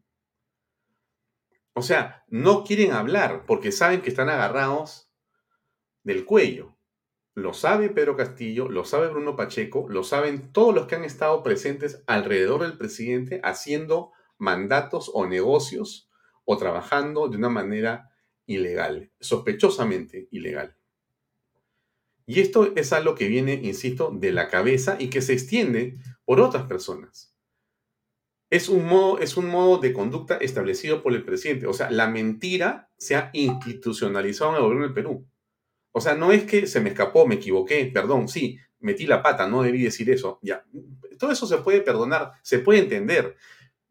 [1.74, 5.12] O sea, no quieren hablar porque saben que están agarrados
[6.02, 6.76] del cuello.
[7.34, 11.42] Lo sabe Pedro Castillo, lo sabe Bruno Pacheco, lo saben todos los que han estado
[11.42, 16.10] presentes alrededor del presidente haciendo mandatos o negocios
[16.44, 18.10] o trabajando de una manera
[18.46, 20.76] ilegal, sospechosamente ilegal.
[22.26, 26.40] Y esto es algo que viene, insisto, de la cabeza y que se extiende por
[26.40, 27.34] otras personas.
[28.50, 31.68] Es un modo, es un modo de conducta establecido por el presidente.
[31.68, 35.29] O sea, la mentira se ha institucionalizado en el gobierno del Perú.
[35.92, 39.46] O sea, no es que se me escapó, me equivoqué, perdón, sí, metí la pata,
[39.48, 40.38] no debí decir eso.
[40.42, 40.64] Ya,
[41.18, 43.36] todo eso se puede perdonar, se puede entender.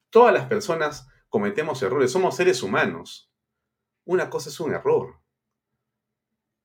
[0.09, 3.31] Todas las personas cometemos errores, somos seres humanos.
[4.05, 5.19] Una cosa es un error,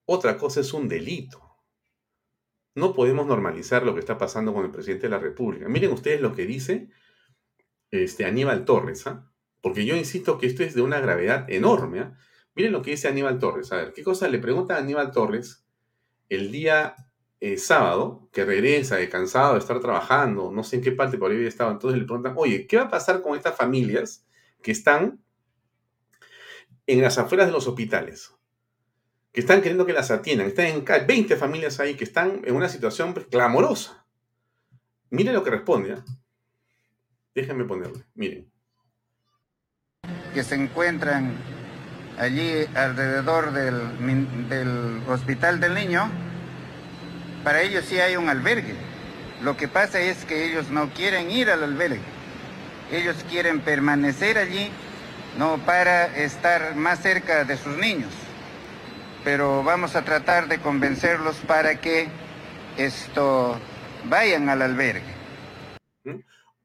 [0.07, 1.41] otra cosa es un delito.
[2.75, 5.69] No podemos normalizar lo que está pasando con el presidente de la República.
[5.69, 6.89] Miren ustedes lo que dice
[7.91, 9.31] este, Aníbal Torres, ¿ah?
[9.63, 12.01] porque yo insisto que esto es de una gravedad enorme.
[12.01, 12.19] ¿ah?
[12.55, 13.73] Miren lo que dice Aníbal Torres.
[13.73, 15.65] A ver, ¿qué cosa le pregunta a Aníbal Torres
[16.29, 16.95] el día
[17.41, 21.37] eh, sábado, que regresa cansado de estar trabajando, no sé en qué parte por ahí
[21.37, 24.27] había estado, entonces le preguntan, oye, ¿qué va a pasar con estas familias
[24.63, 25.25] que están
[26.87, 28.33] en las afueras de los hospitales,
[29.33, 30.47] que están queriendo que las atiendan.
[30.47, 34.07] Están en 20 familias ahí que están en una situación clamorosa.
[35.11, 35.95] Miren lo que responde.
[35.95, 35.99] ¿eh?
[37.35, 38.05] Déjenme ponerle.
[38.15, 38.51] Miren.
[40.33, 41.35] Que se encuentran
[42.19, 46.11] allí alrededor del, del hospital del niño,
[47.43, 48.75] para ellos sí hay un albergue.
[49.43, 52.01] Lo que pasa es que ellos no quieren ir al albergue.
[52.91, 54.71] Ellos quieren permanecer allí,
[55.39, 58.13] no para estar más cerca de sus niños.
[59.25, 62.09] Pero vamos a tratar de convencerlos para que
[62.77, 63.59] esto
[64.05, 65.15] vayan al albergue.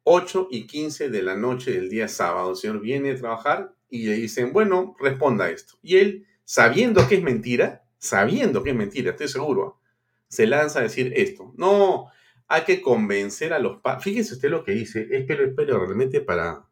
[0.03, 4.07] 8 y 15 de la noche del día sábado, el señor viene a trabajar y
[4.07, 5.75] le dicen, bueno, responda esto.
[5.81, 9.79] Y él, sabiendo que es mentira, sabiendo que es mentira, estoy seguro,
[10.27, 11.53] se lanza a decir esto.
[11.57, 12.07] No,
[12.47, 14.03] hay que convencer a los padres.
[14.03, 16.65] Fíjese usted lo que dice, espero, espero realmente para...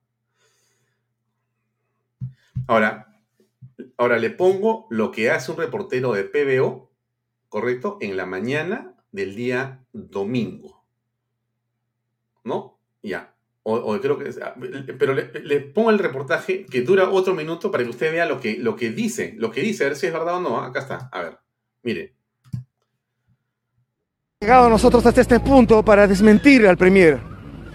[2.68, 3.22] Ahora,
[3.98, 6.92] ahora le pongo lo que hace un reportero de PBO,
[7.50, 7.98] ¿correcto?
[8.02, 10.84] En la mañana del día domingo.
[12.44, 12.80] ¿No?
[13.02, 13.37] Ya.
[13.70, 14.30] O, creo que...
[14.42, 14.56] Ah,
[14.98, 18.58] pero le, pongo el reportaje que dura otro minuto para que usted vea lo que,
[18.58, 19.36] lo que dice.
[19.38, 20.62] Lo que dice, a ver si es verdad o no.
[20.62, 21.10] Acá está.
[21.12, 21.38] A ver,
[21.84, 22.18] mire
[24.40, 27.20] llegado nosotros hasta este punto para desmentir al Premier.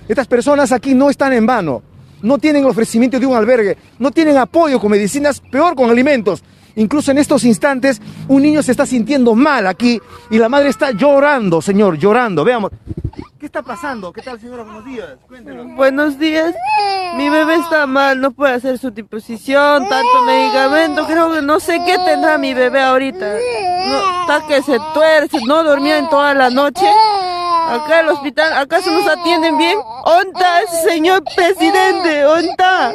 [0.07, 1.83] Estas personas aquí no están en vano,
[2.23, 6.45] no tienen ofrecimiento de un albergue, no tienen apoyo con medicinas, peor con alimentos.
[6.77, 10.93] Incluso en estos instantes un niño se está sintiendo mal aquí y la madre está
[10.93, 12.45] llorando, señor, llorando.
[12.45, 12.71] Veamos.
[13.39, 14.13] ¿Qué está pasando?
[14.13, 14.63] ¿Qué tal, señora?
[14.63, 15.11] Buenos días.
[15.29, 15.67] Cuéntenos.
[15.75, 16.55] Buenos días.
[17.17, 21.07] Mi bebé está mal, no puede hacer su disposición, tanto medicamento.
[21.07, 23.35] Creo que no sé qué tendrá mi bebé ahorita.
[23.87, 26.87] No, está que se tuerce, no durmió en toda la noche.
[27.69, 29.79] Acá el hospital, ¿acaso nos atienden bien?
[30.05, 32.25] ¿Onta señor presidente?
[32.25, 32.93] ¿Onta?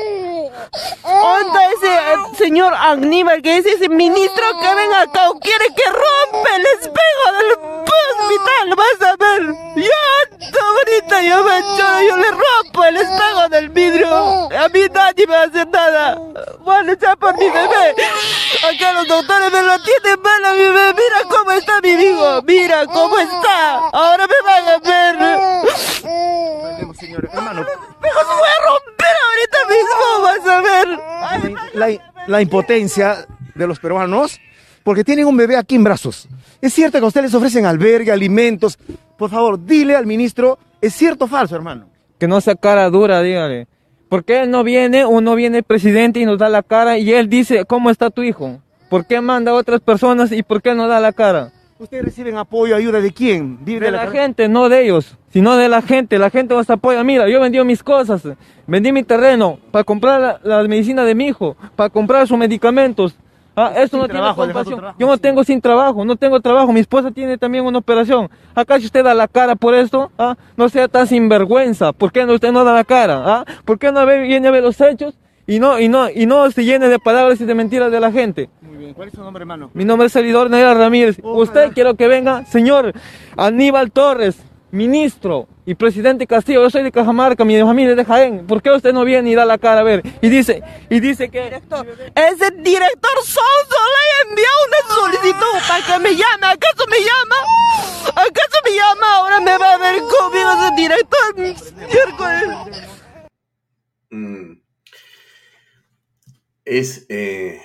[1.03, 5.83] ¿Onda ese eh, señor Aníbal que es ese ministro que ven acá o quiere que
[5.85, 8.75] rompe el espejo del hospital?
[8.75, 9.41] Vas a ver.
[9.75, 9.91] Yo,
[10.65, 11.61] ahorita yo me
[12.07, 14.49] yo le rompo el espejo del vidrio.
[14.57, 16.17] A mí nadie me hacer nada.
[16.59, 17.95] Voy a luchar por mi bebé.
[18.69, 20.93] Acá los doctores me lo tienen mal a mi bebé.
[20.93, 22.41] Mira cómo está mi hijo.
[22.43, 23.75] Mira cómo está.
[23.93, 25.15] Ahora me van a ver.
[26.99, 27.61] Señor, hermano.
[27.61, 28.76] A romper
[29.37, 31.97] ahorita mismo, vas a ver.
[32.27, 33.25] La, impotencia
[33.55, 34.39] de los peruanos
[34.83, 36.27] porque tienen un bebé aquí en brazos.
[36.61, 38.77] Es cierto que a ustedes les ofrecen albergue, alimentos.
[39.17, 41.89] Por favor, dile al ministro, ¿es cierto o falso, hermano?
[42.17, 43.67] Que no sea cara dura, dígale.
[44.09, 47.11] Porque él no viene o no viene el presidente y nos da la cara y
[47.11, 48.61] él dice, ¿cómo está tu hijo?
[48.89, 51.51] ¿Por qué manda a otras personas y por qué no da la cara?
[51.79, 53.63] ¿Ustedes reciben apoyo, ayuda de quién?
[53.63, 56.17] de, la, gente, no de ellos, sino de la gente.
[56.17, 57.03] La gente nos apoya.
[57.03, 58.23] Mira, yo vendí mis cosas,
[58.65, 63.15] vendí mi terreno para comprar la, medicina de mi hijo, para comprar sus medicamentos.
[63.55, 64.81] Ah, esto no tiene compasión.
[64.97, 66.73] Yo no tengo sin trabajo, no tengo trabajo.
[66.73, 68.27] Mi esposa tiene también una operación.
[68.55, 70.35] Acá si usted da la cara por esto, ¿ah?
[70.55, 71.91] no sea tan sinvergüenza.
[71.93, 73.21] ¿Por qué no usted no da la cara?
[73.23, 73.45] ¿ah?
[73.65, 75.13] ¿Por qué no viene a ver los hechos
[75.47, 78.11] y no, y no, y no se llene de palabras y de mentiras de la
[78.11, 78.49] gente?
[78.95, 79.71] ¿Cuál es su nombre, hermano?
[79.73, 81.17] Mi nombre es Salidor Nera Ramírez.
[81.23, 82.93] Usted quiero que venga, señor
[83.37, 84.37] Aníbal Torres,
[84.71, 86.61] ministro y presidente Castillo.
[86.63, 88.45] Yo soy de Cajamarca, mi familia es de Jaén.
[88.45, 90.03] ¿Por qué usted no viene y da la cara a ver?
[90.21, 91.43] Y dice, y dice que...
[91.43, 96.47] Director, ese director Sonso le envió una solicitud para que me llame.
[96.47, 97.35] ¿Acaso me llama?
[98.09, 99.15] ¿Acaso me llama?
[99.15, 101.35] Ahora me va a ver conmigo ese director.
[104.09, 104.66] Mm.
[106.67, 107.05] Es...
[107.09, 107.61] Eh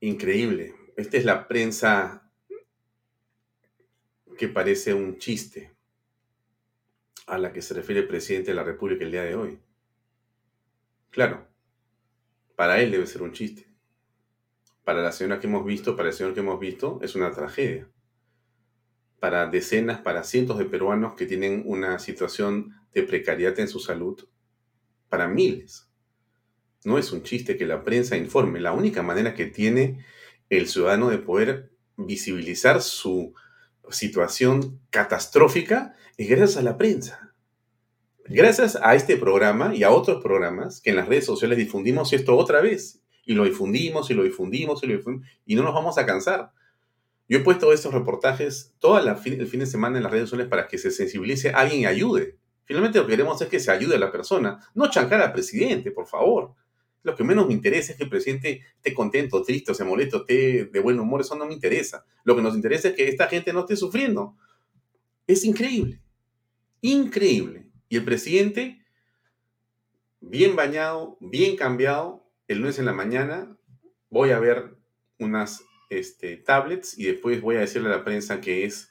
[0.00, 0.74] increíble.
[0.96, 2.30] Esta es la prensa
[4.36, 5.74] que parece un chiste
[7.26, 9.60] a la que se refiere el presidente de la República el día de hoy.
[11.10, 11.48] Claro,
[12.56, 13.66] para él debe ser un chiste.
[14.84, 17.90] Para la señora que hemos visto, para el señor que hemos visto, es una tragedia.
[19.20, 24.26] Para decenas, para cientos de peruanos que tienen una situación de precariedad en su salud,
[25.08, 25.87] para miles
[26.84, 28.60] no es un chiste que la prensa informe.
[28.60, 30.04] La única manera que tiene
[30.48, 33.34] el ciudadano de poder visibilizar su
[33.90, 37.34] situación catastrófica es gracias a la prensa.
[38.26, 42.36] Gracias a este programa y a otros programas que en las redes sociales difundimos esto
[42.36, 43.02] otra vez.
[43.24, 45.28] Y lo difundimos y lo difundimos y lo difundimos.
[45.46, 46.52] Y no nos vamos a cansar.
[47.28, 50.66] Yo he puesto estos reportajes todo el fin de semana en las redes sociales para
[50.66, 52.38] que se sensibilice a alguien y ayude.
[52.64, 54.58] Finalmente lo que queremos es que se ayude a la persona.
[54.74, 56.54] No chancar al presidente, por favor.
[57.08, 60.18] Lo que menos me interesa es que el presidente esté contento, triste, o se molesto,
[60.18, 61.22] esté de buen humor.
[61.22, 62.04] Eso no me interesa.
[62.22, 64.36] Lo que nos interesa es que esta gente no esté sufriendo.
[65.26, 66.02] Es increíble.
[66.82, 67.70] Increíble.
[67.88, 68.84] Y el presidente,
[70.20, 73.56] bien bañado, bien cambiado, el lunes en la mañana,
[74.10, 74.76] voy a ver
[75.18, 78.90] unas este, tablets y después voy a decirle a la prensa que es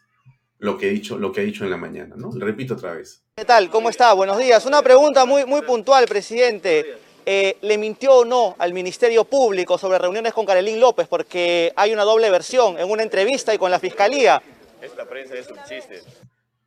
[0.57, 2.31] lo que, he dicho, lo que ha dicho en la mañana, ¿no?
[2.31, 3.23] Repito otra vez.
[3.35, 3.69] ¿Qué tal?
[3.69, 4.11] ¿Cómo está?
[4.13, 4.65] Buenos días.
[4.65, 7.05] Una pregunta muy puntual, presidente.
[7.29, 11.09] Eh, ¿Le mintió o no al Ministerio Público sobre reuniones con Carolín López?
[11.09, 14.41] Porque hay una doble versión en una entrevista y con la Fiscalía.
[14.81, 16.03] Esta prensa es un chiste.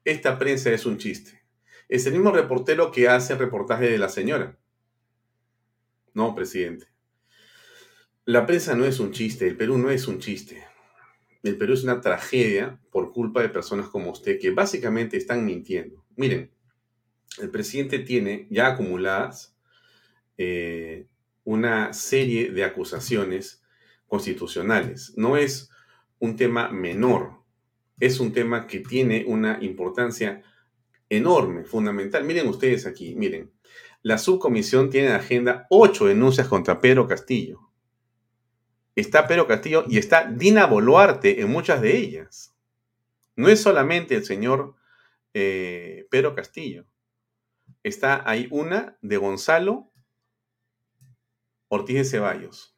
[0.04, 1.40] Esta prensa es un chiste.
[1.88, 4.58] Es el mismo reportero que hace el reportaje de la señora.
[6.12, 6.88] No, presidente.
[8.26, 10.62] La prensa no es un chiste, el Perú no es un chiste.
[11.42, 16.04] El Perú es una tragedia por culpa de personas como usted que básicamente están mintiendo.
[16.16, 16.50] Miren,
[17.38, 19.56] el presidente tiene ya acumuladas
[20.42, 21.06] eh,
[21.44, 23.62] una serie de acusaciones
[24.06, 25.12] constitucionales.
[25.16, 25.70] No es
[26.18, 27.42] un tema menor,
[27.98, 30.42] es un tema que tiene una importancia
[31.08, 32.24] enorme, fundamental.
[32.24, 33.52] Miren ustedes aquí, miren,
[34.02, 37.70] la subcomisión tiene en agenda ocho denuncias contra Pedro Castillo
[39.00, 42.54] está Pedro Castillo y está Dina Boluarte en muchas de ellas.
[43.36, 44.76] No es solamente el señor
[45.34, 46.86] eh, Pedro Castillo.
[47.82, 49.89] Está ahí una de Gonzalo
[51.72, 52.76] Ortiz de Ceballos.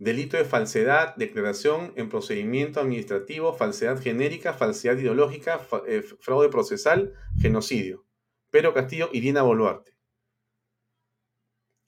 [0.00, 8.04] Delito de falsedad, declaración en procedimiento administrativo, falsedad genérica, falsedad ideológica, eh, fraude procesal, genocidio.
[8.50, 9.96] Pedro Castillo y Dina Boluarte.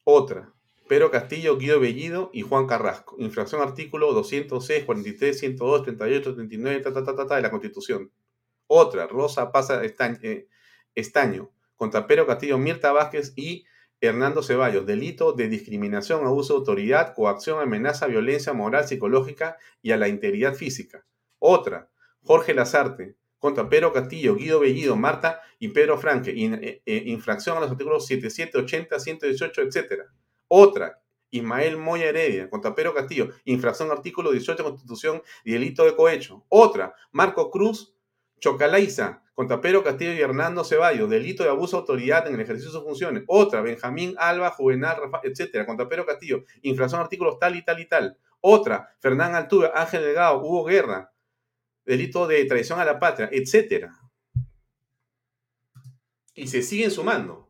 [0.04, 0.54] Otra,
[0.88, 3.16] Pedro Castillo, Guido Bellido y Juan Carrasco.
[3.18, 8.12] Infracción artículo 206, 43, 102, 38, 39, ta, ta, ta, ta, de la Constitución.
[8.68, 10.46] Otra, Rosa Pasa eh,
[10.94, 13.64] Estaño, contra Pedro Castillo, Mirta Vázquez y
[14.00, 14.86] Hernando Ceballos.
[14.86, 20.54] Delito de discriminación, abuso de autoridad, coacción, amenaza, violencia moral, psicológica y a la integridad
[20.54, 21.04] física.
[21.38, 21.90] Otra,
[22.22, 26.30] Jorge Lazarte, contra Pedro Castillo, Guido Bellido, Marta y Pedro Franque.
[26.30, 30.04] Eh, eh, infracción a los artículos 77, 80, 118, etcétera.
[30.48, 35.94] Otra, Ismael Moya Heredia, contra Pedro Castillo, infracción artículo 18 de Constitución y delito de
[35.94, 36.44] cohecho.
[36.48, 37.94] Otra, Marco Cruz
[38.38, 42.70] Chocalaiza, contra Pedro Castillo y Hernando Ceballos, delito de abuso de autoridad en el ejercicio
[42.70, 43.22] de sus funciones.
[43.28, 47.88] Otra, Benjamín Alba, Juvenal, Rafa, etcétera, contra Pedro Castillo, infracción artículos tal y tal y
[47.88, 48.18] tal.
[48.40, 51.12] Otra, Fernán Altuve, Ángel Delgado, Hugo Guerra,
[51.84, 53.94] delito de traición a la patria, etcétera.
[56.34, 57.48] Y se siguen sumando.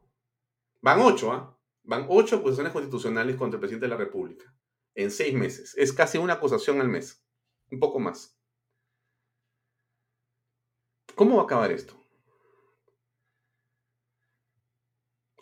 [0.80, 1.58] Van ocho, ¿ah?
[1.82, 4.54] Van ocho acusaciones constitucionales contra el presidente de la República
[4.94, 5.74] en seis meses.
[5.76, 7.24] Es casi una acusación al mes,
[7.70, 8.37] un poco más.
[11.18, 12.00] ¿Cómo va a acabar esto?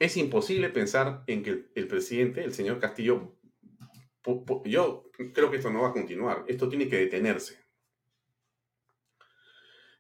[0.01, 3.37] Es imposible pensar en que el, presidente, el señor Castillo,
[4.65, 7.59] yo creo que esto no va a continuar, esto tiene que detenerse.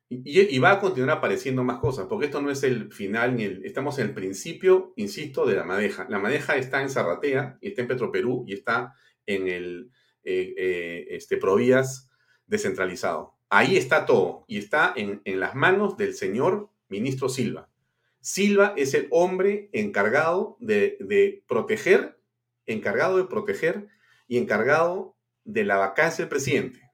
[0.08, 3.44] Y, va a continuar apareciendo más cosas, porque esto no es el final ni.
[3.44, 6.06] Estamos en el principio, insisto, de la madeja.
[6.08, 8.94] La madeja está en Zarratea, y está en Petroperú, y está
[9.26, 9.90] en el
[10.24, 12.08] eh, eh, este, Provías
[12.46, 13.35] descentralizado.
[13.48, 17.68] Ahí está todo, y está en, en las manos del señor ministro Silva.
[18.20, 22.18] Silva es el hombre encargado de, de proteger,
[22.66, 23.86] encargado de proteger
[24.26, 26.90] y encargado de la vacancia del presidente.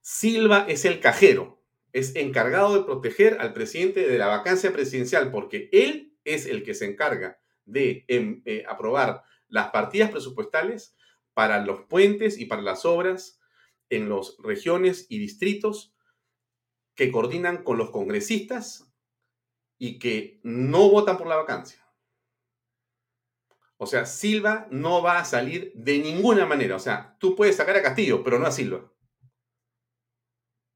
[0.00, 5.68] Silva es el cajero, es encargado de proteger al presidente de la vacancia presidencial, porque
[5.72, 10.94] él es el que se encarga de em, eh, aprobar las partidas presupuestales
[11.34, 13.37] para los puentes y para las obras
[13.90, 15.94] en las regiones y distritos
[16.94, 18.92] que coordinan con los congresistas
[19.78, 21.84] y que no votan por la vacancia.
[23.76, 26.74] O sea, Silva no va a salir de ninguna manera.
[26.74, 28.92] O sea, tú puedes sacar a Castillo, pero no a Silva.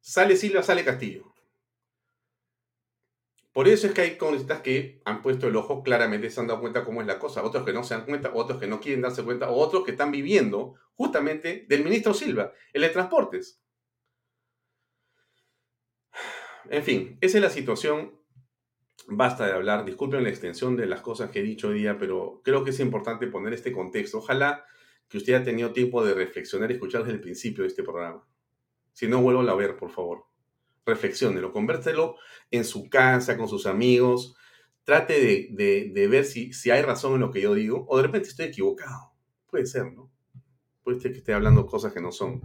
[0.01, 1.32] Sale Silva, sale Castillo.
[3.53, 6.61] Por eso es que hay congresistas que han puesto el ojo claramente, se han dado
[6.61, 9.03] cuenta cómo es la cosa, otros que no se dan cuenta, otros que no quieren
[9.03, 13.63] darse cuenta, otros que están viviendo justamente del ministro Silva, el de transportes.
[16.71, 18.19] En fin, esa es la situación.
[19.09, 22.41] Basta de hablar, disculpen la extensión de las cosas que he dicho hoy día, pero
[22.45, 24.19] creo que es importante poner este contexto.
[24.19, 24.65] Ojalá
[25.09, 28.25] que usted haya tenido tiempo de reflexionar y escuchar desde el principio de este programa.
[28.93, 30.32] Si no, vuelvo a ver, por favor.
[30.85, 32.17] Reflexiónelo, convértelo
[32.51, 34.35] en su casa, con sus amigos.
[34.85, 38.29] Trate de, ver si, si, hay razón en lo que yo digo, o de repente
[38.29, 39.13] estoy equivocado.
[39.49, 40.11] Puede ser, ¿no?
[40.83, 42.41] Puede ser que esté hablando cosas que no son.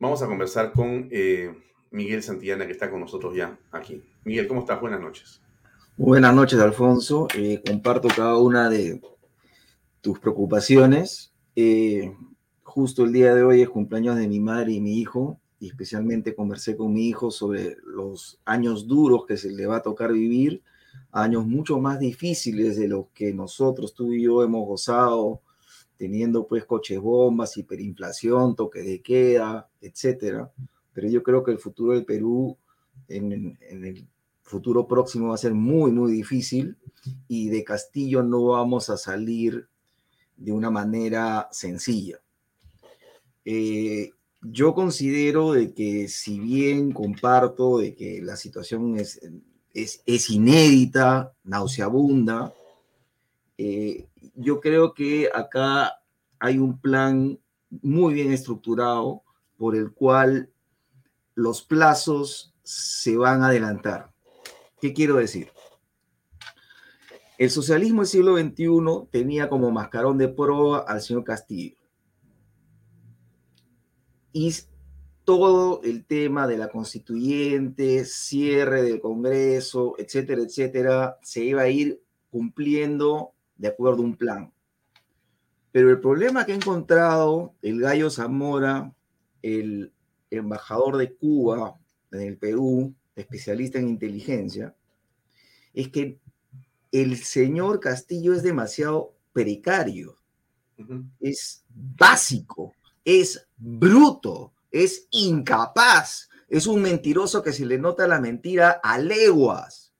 [0.00, 1.54] Vamos a conversar con eh,
[1.90, 4.02] Miguel Santillana, que está con nosotros ya aquí.
[4.24, 4.80] Miguel, ¿cómo estás?
[4.80, 5.40] Buenas noches.
[5.96, 7.28] Buenas noches, Alfonso.
[7.34, 9.00] Eh, comparto cada una de
[10.00, 11.32] tus preocupaciones.
[11.54, 12.12] Eh,
[12.68, 16.34] Justo el día de hoy es cumpleaños de mi madre y mi hijo, y especialmente
[16.34, 20.62] conversé con mi hijo sobre los años duros que se le va a tocar vivir,
[21.10, 25.40] años mucho más difíciles de los que nosotros, tú y yo, hemos gozado
[25.96, 30.50] teniendo pues coches bombas, hiperinflación, toque de queda, etcétera.
[30.92, 32.56] Pero yo creo que el futuro del Perú
[33.08, 34.06] en, el
[34.42, 36.76] futuro próximo va a ser muy, muy difícil
[37.26, 39.68] y de Castillo no vamos a salir
[40.36, 42.20] de una manera sencilla.
[43.44, 44.12] Eh,
[44.42, 49.20] yo considero de que si bien comparto de que la situación es,
[49.74, 52.52] es, es inédita, nauseabunda,
[53.56, 56.00] eh, yo creo que acá
[56.38, 57.38] hay un plan
[57.82, 59.22] muy bien estructurado
[59.56, 60.50] por el cual
[61.34, 64.12] los plazos se van a adelantar.
[64.80, 65.50] ¿Qué quiero decir?
[67.36, 71.77] El socialismo del siglo XXI tenía como mascarón de proa al señor Castillo.
[74.32, 74.52] Y
[75.24, 82.02] todo el tema de la constituyente, cierre del Congreso, etcétera, etcétera, se iba a ir
[82.30, 84.52] cumpliendo de acuerdo a un plan.
[85.70, 88.92] Pero el problema que ha encontrado el gallo Zamora,
[89.42, 89.92] el
[90.30, 91.78] embajador de Cuba
[92.10, 94.74] en el Perú, especialista en inteligencia,
[95.74, 96.18] es que
[96.90, 100.16] el señor Castillo es demasiado precario,
[101.20, 102.72] es básico,
[103.04, 109.92] es bruto, es incapaz, es un mentiroso que se le nota la mentira a leguas.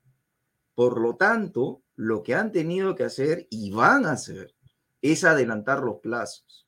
[0.75, 4.55] Por lo tanto, lo que han tenido que hacer y van a hacer
[5.01, 6.67] es adelantar los plazos.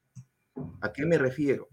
[0.82, 1.70] ¿A qué me refiero?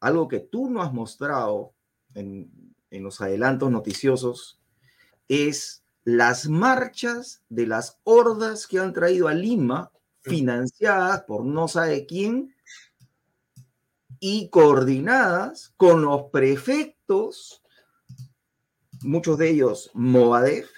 [0.00, 1.72] Algo que tú no has mostrado
[2.14, 4.60] en, en los adelantos noticiosos
[5.28, 9.92] es las marchas de las hordas que han traído a Lima,
[10.22, 12.54] financiadas por no sabe quién
[14.20, 17.62] y coordinadas con los prefectos,
[19.00, 20.68] muchos de ellos Movadef,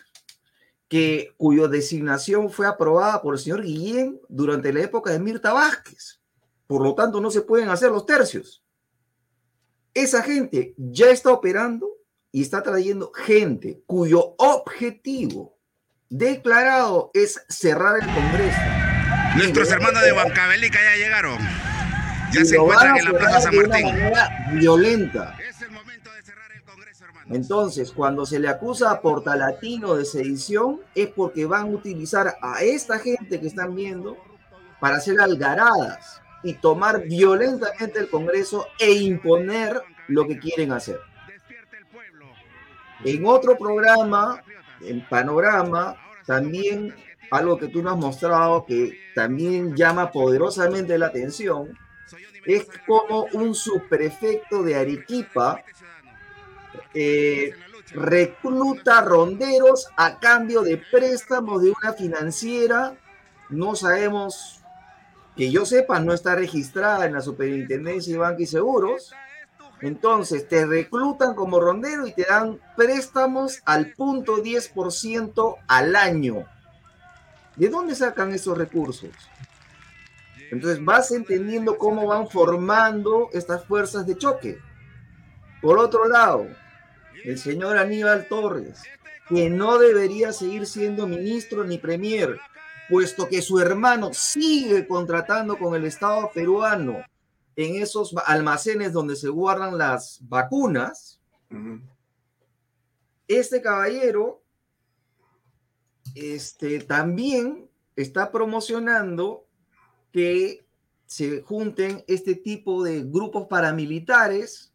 [0.89, 6.21] que, cuya designación fue aprobada por el señor Guillén durante la época de Mirta Vázquez.
[6.67, 8.63] Por lo tanto, no se pueden hacer los tercios.
[9.93, 11.89] Esa gente ya está operando
[12.31, 15.59] y está trayendo gente cuyo objetivo
[16.09, 18.61] declarado es cerrar el Congreso.
[19.37, 21.39] Nuestros hermanos de Huancavelica ya llegaron.
[22.33, 23.87] Ya se encuentran en la Plaza San Martín.
[24.59, 25.37] violenta.
[27.29, 32.63] Entonces, cuando se le acusa a Portalatino de sedición, es porque van a utilizar a
[32.63, 34.17] esta gente que están viendo
[34.81, 40.99] para hacer algaradas y tomar violentamente el Congreso e imponer lo que quieren hacer.
[43.05, 44.43] En otro programa,
[44.81, 46.95] en Panorama, también
[47.31, 51.79] algo que tú nos has mostrado que también llama poderosamente la atención,
[52.45, 55.63] es como un subprefecto de Arequipa
[56.95, 57.53] eh,
[57.95, 62.97] recluta ronderos a cambio de préstamos de una financiera,
[63.51, 64.63] no sabemos,
[65.37, 69.13] que yo sepa, no está registrada en la Superintendencia de Banca y Seguros.
[69.81, 76.47] Entonces te reclutan como rondero y te dan préstamos al punto 10% al año.
[77.57, 79.11] ¿De dónde sacan esos recursos?
[80.53, 84.59] Entonces vas entendiendo cómo van formando estas fuerzas de choque.
[85.63, 86.47] Por otro lado,
[87.25, 88.83] el señor Aníbal Torres,
[89.31, 92.39] que no debería seguir siendo ministro ni premier,
[92.91, 97.03] puesto que su hermano sigue contratando con el Estado peruano
[97.57, 101.19] en esos almacenes donde se guardan las vacunas.
[103.27, 104.43] Este caballero
[106.15, 109.47] este, también está promocionando
[110.13, 110.65] que
[111.07, 114.73] se junten este tipo de grupos paramilitares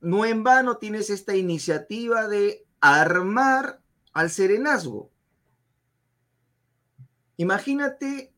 [0.00, 3.80] no en vano tienes esta iniciativa de armar
[4.12, 5.10] al serenazgo.
[7.36, 8.32] Imagínate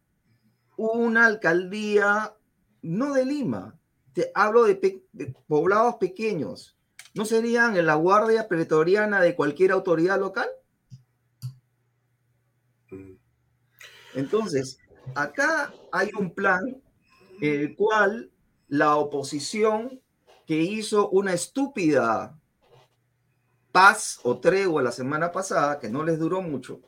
[0.77, 2.35] una alcaldía,
[2.83, 3.79] no de Lima,
[4.13, 5.05] te hablo de,
[5.47, 6.77] poblados pequeños,
[7.15, 10.49] ¿no serían en la guardia pretoriana de cualquier autoridad local?
[12.91, 13.13] Mm.
[14.15, 14.79] Entonces,
[15.15, 16.81] acá hay un plan
[17.41, 18.31] en el cual
[18.69, 20.01] la oposición
[20.47, 22.39] que hizo una estúpida
[23.73, 26.81] paz o tregua la semana pasada, que no les duró mucho,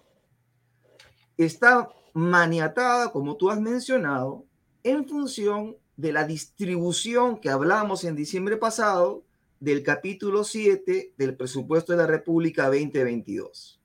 [1.36, 4.44] está maniatada, como tú has mencionado,
[4.82, 9.24] en función de la distribución que hablamos en diciembre pasado
[9.60, 13.80] del capítulo 7 del presupuesto de la República 2022.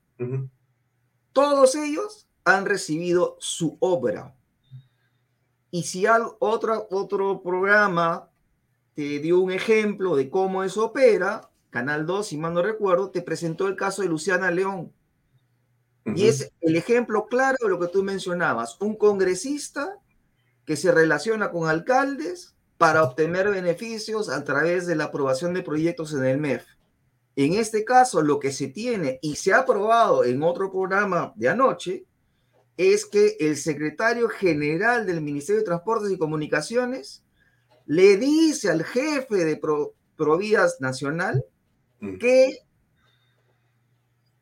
[1.32, 4.34] Todos ellos han recibido su obra.
[5.70, 8.28] Y si hay otro, otro programa
[8.94, 11.50] te dio un ejemplo de cómo eso opera.
[11.70, 14.92] Canal 2, si mal no recuerdo, te presentó el caso de Luciana León.
[16.04, 18.76] Y es el ejemplo claro de lo que tú mencionabas.
[18.80, 20.10] Un congresista que
[20.70, 26.14] que se relaciona con alcaldes para obtener beneficios a través de la aprobación de proyectos
[26.14, 26.64] en el MEF.
[27.34, 31.48] En este caso, lo que se tiene y se ha aprobado en otro programa de
[31.48, 32.06] anoche
[32.76, 37.24] es que el secretario general del Ministerio de Transportes y Comunicaciones
[37.86, 41.44] le dice al jefe de Pro, Provías Nacional
[42.00, 42.18] Mm.
[42.18, 42.58] que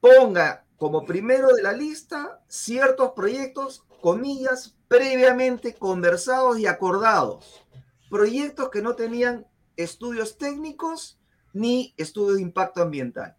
[0.01, 7.67] ponga como primero de la lista ciertos proyectos, comillas, previamente conversados y acordados.
[8.09, 11.21] Proyectos que no tenían estudios técnicos
[11.53, 13.37] ni estudios de impacto ambiental.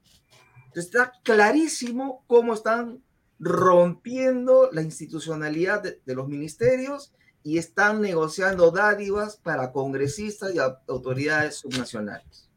[0.66, 3.02] Entonces está clarísimo cómo están
[3.40, 12.50] rompiendo la institucionalidad de, los ministerios y están negociando dádivas para congresistas y autoridades subnacionales.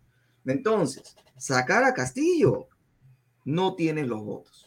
[0.45, 2.67] Entonces, sacar a Castillo
[3.45, 4.67] no tiene los votos.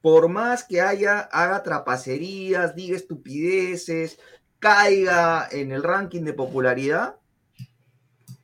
[0.00, 4.18] Por más que haya, haga trapacerías, diga estupideces,
[4.58, 7.16] caiga en el ranking de popularidad,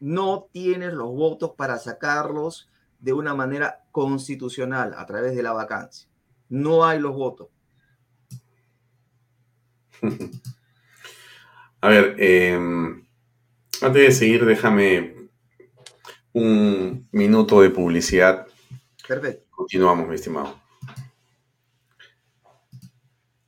[0.01, 6.08] no tienes los votos para sacarlos de una manera constitucional a través de la vacancia.
[6.49, 7.49] No hay los votos.
[11.81, 12.59] A ver, eh,
[13.81, 15.29] antes de seguir, déjame
[16.33, 18.47] un minuto de publicidad.
[19.07, 19.47] Perfecto.
[19.51, 20.55] Continuamos, mi estimado.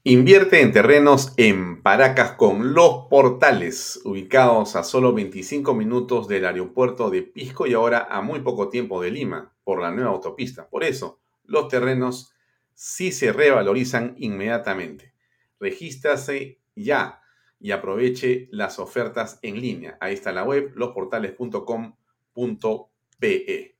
[0.04, 7.10] Invierte en terrenos en Paracas con los portales, ubicados a solo 25 minutos del aeropuerto
[7.10, 10.68] de Pisco y ahora a muy poco tiempo de Lima, por la nueva autopista.
[10.68, 12.32] Por eso, los terrenos
[12.80, 15.12] sí se revalorizan inmediatamente.
[15.58, 17.20] Regístrase ya
[17.58, 19.98] y aproveche las ofertas en línea.
[20.00, 23.76] Ahí está la web, losportales.com.pe.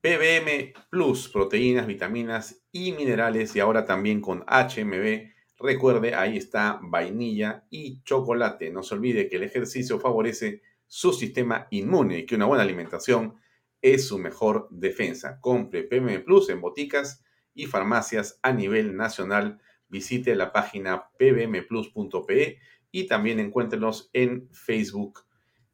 [0.00, 5.32] PBM Plus, proteínas, vitaminas y minerales y ahora también con HMB.
[5.58, 8.70] Recuerde, ahí está vainilla y chocolate.
[8.70, 13.34] No se olvide que el ejercicio favorece su sistema inmune y que una buena alimentación
[13.82, 15.40] es su mejor defensa.
[15.40, 17.24] Compre PBM Plus en boticas
[17.56, 19.58] y farmacias a nivel nacional.
[19.88, 22.58] Visite la página pbmplus.pe
[22.92, 25.24] y también encuéntrelos en Facebook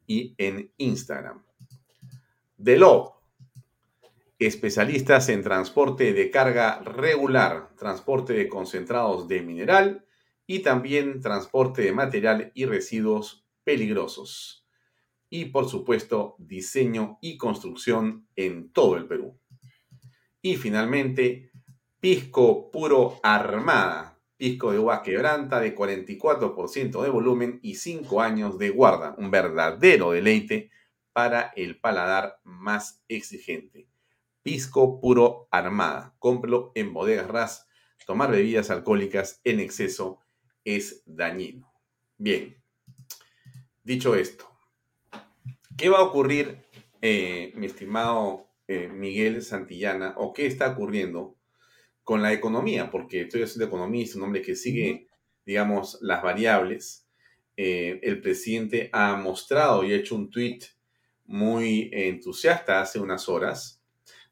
[0.07, 1.43] y en Instagram.
[2.57, 3.15] Delop,
[4.39, 10.05] especialistas en transporte de carga regular, transporte de concentrados de mineral
[10.45, 14.65] y también transporte de material y residuos peligrosos.
[15.29, 19.39] Y por supuesto, diseño y construcción en todo el Perú.
[20.41, 21.52] Y finalmente,
[22.03, 28.71] Pisco Puro Armada, pisco de uva quebranta de 44% de volumen y 5 años de
[28.71, 30.69] guarda, un verdadero deleite
[31.13, 33.87] para el paladar más exigente.
[34.41, 36.13] Pisco Puro Armada.
[36.19, 37.69] Cómprelo en Bodegas Ras.
[38.05, 40.19] Tomar bebidas alcohólicas en exceso
[40.65, 41.71] es dañino.
[42.17, 42.61] Bien,
[43.81, 44.45] dicho esto,
[45.77, 46.65] ¿qué va a ocurrir,
[47.01, 51.37] eh, mi estimado eh, Miguel Santillana, o qué está ocurriendo
[52.03, 52.89] con la economía?
[52.89, 55.07] Porque estoy haciendo economista, un hombre que sigue,
[55.45, 57.07] digamos, las variables.
[57.55, 60.59] Eh, el presidente ha mostrado y ha hecho un tweet
[61.25, 63.81] muy entusiasta hace unas horas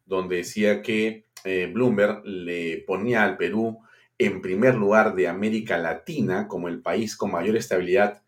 [0.05, 3.79] donde decía que eh, Bloomberg le ponía al Perú
[4.17, 8.21] en primer lugar de América Latina como el país con mayor estabilidad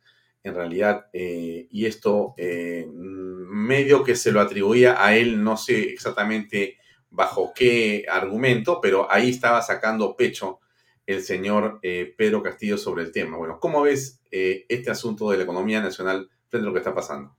[0.43, 5.83] en realidad, eh, y esto eh, medio que se lo atribuía a él, no sé
[5.83, 6.77] exactamente
[7.13, 10.59] bajo qué argumento, pero ahí estaba sacando pecho
[11.05, 13.37] el señor eh, Pedro Castillo sobre el tema.
[13.37, 16.93] Bueno, ¿cómo ves eh, este asunto de la economía nacional frente a lo que está
[16.93, 17.35] pasando?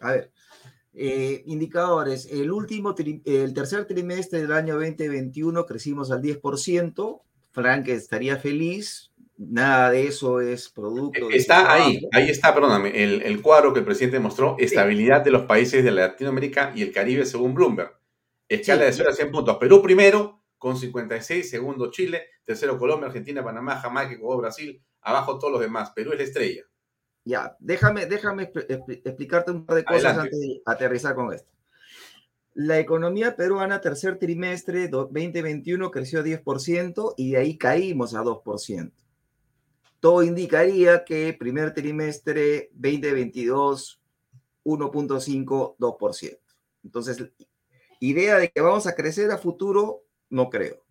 [0.00, 0.32] A ver,
[0.92, 2.26] eh, indicadores.
[2.26, 2.94] El último,
[3.24, 7.20] el tercer trimestre del año 2021 crecimos al 10%.
[7.52, 9.10] Frank estaría feliz.
[9.38, 13.84] Nada de eso es producto Está ahí, ahí está, perdóname, el, el cuadro que el
[13.84, 18.01] presidente mostró, estabilidad de los países de Latinoamérica y el Caribe según Bloomberg.
[18.54, 19.56] Escala de 0 a 100 puntos.
[19.58, 25.52] Perú primero con 56, segundo Chile, tercero Colombia, Argentina, Panamá, Jamaica, Ecuador, Brasil, abajo todos
[25.52, 25.90] los demás.
[25.90, 26.62] Perú es la estrella.
[27.24, 30.36] Ya, déjame, déjame expl- expl- explicarte un par de cosas Adelante.
[30.36, 31.50] antes de aterrizar con esto.
[32.54, 38.92] La economía peruana tercer trimestre do- 2021 creció 10% y de ahí caímos a 2%.
[40.00, 44.00] Todo indicaría que primer trimestre 2022
[44.64, 46.38] 1.5, 2%.
[46.84, 47.24] Entonces,
[48.02, 50.82] idea de que vamos a crecer a futuro, no creo.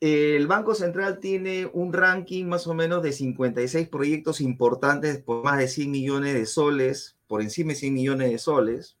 [0.00, 5.58] El Banco Central tiene un ranking más o menos de 56 proyectos importantes por más
[5.58, 8.96] de 100 millones de soles, por encima de 100 millones de soles,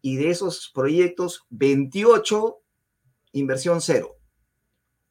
[0.00, 2.58] y de esos proyectos, 28
[3.32, 4.16] inversión cero.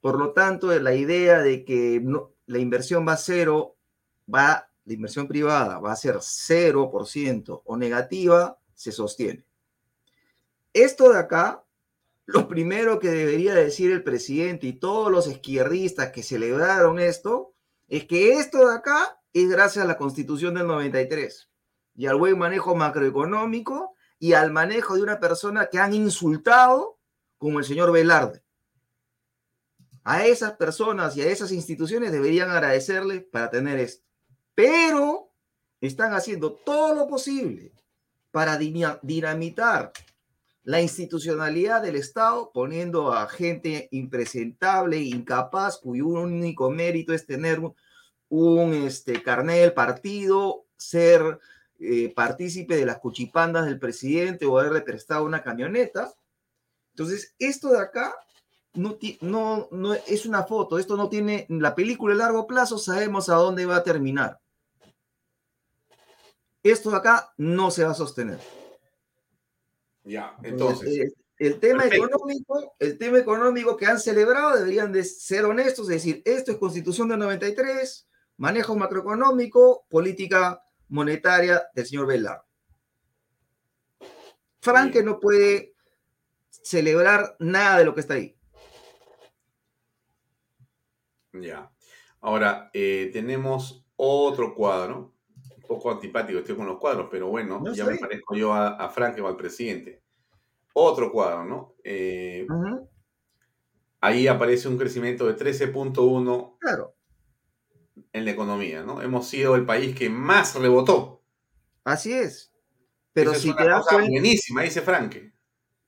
[0.01, 2.03] Por lo tanto, la idea de que
[2.45, 3.77] la inversión va a cero
[4.33, 9.45] va, la inversión privada va a ser 0% o negativa, se sostiene.
[10.73, 11.65] Esto de acá,
[12.25, 17.53] lo primero que debería decir el presidente y todos los izquierdistas que celebraron esto,
[17.89, 21.49] es que esto de acá es gracias a la constitución del 93
[21.95, 26.99] y al buen manejo macroeconómico y al manejo de una persona que han insultado
[27.37, 28.43] como el señor Velarde.
[30.03, 34.05] A esas personas y a esas instituciones deberían agradecerle para tener esto.
[34.55, 35.31] Pero
[35.81, 37.73] están haciendo todo lo posible
[38.31, 39.91] para dinamitar
[40.63, 47.59] la institucionalidad del Estado, poniendo a gente impresentable, incapaz, cuyo único mérito es tener
[48.29, 51.39] un, este, carnet del partido, ser
[51.79, 56.13] eh, partícipe de las cuchipandas del presidente o haberle prestado una camioneta.
[56.91, 58.13] Entonces, esto de acá
[58.73, 63.29] no, no, no es una foto, esto no tiene la película a largo plazo, sabemos
[63.29, 64.39] a dónde va a terminar.
[66.63, 68.60] Esto de acá no se va a sostener.
[70.11, 71.13] Ya, entonces.
[71.37, 76.21] El, tema económico, el tema económico que han celebrado deberían de ser honestos, es decir,
[76.25, 82.43] esto es Constitución del 93, manejo macroeconómico, política monetaria del señor Velar.
[84.59, 85.75] Frank no puede
[86.49, 88.35] celebrar nada de lo que está ahí.
[91.31, 91.71] Ya.
[92.19, 95.15] Ahora, eh, tenemos otro cuadro,
[95.71, 99.27] poco antipático estoy con los cuadros, pero bueno, ya me parezco yo a, Frank o
[99.27, 100.01] al presidente.
[100.73, 101.75] Otro cuadro, ¿no?
[101.81, 102.45] Eh,
[104.01, 106.93] ahí aparece un crecimiento de 13.1 claro.
[108.11, 109.01] en la economía, ¿no?
[109.01, 111.21] Hemos sido el país que más rebotó.
[111.85, 112.51] Así es.
[113.13, 114.09] Pero si te das cuenta.
[114.09, 115.15] Buenísima, dice Frank.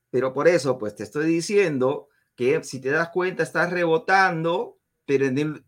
[0.10, 5.26] Pero por eso, pues te estoy diciendo que si te das cuenta, estás rebotando pero
[5.26, 5.66] en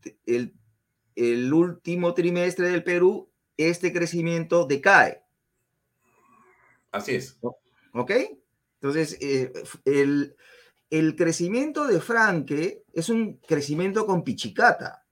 [1.15, 5.23] el, último trimestre del Perú, este crecimiento decae.
[6.91, 7.37] Así es.
[7.93, 8.11] ¿Ok?
[8.81, 9.51] Entonces, eh,
[9.85, 10.35] el,
[10.89, 15.05] el, crecimiento de Franque es un crecimiento con pichicata.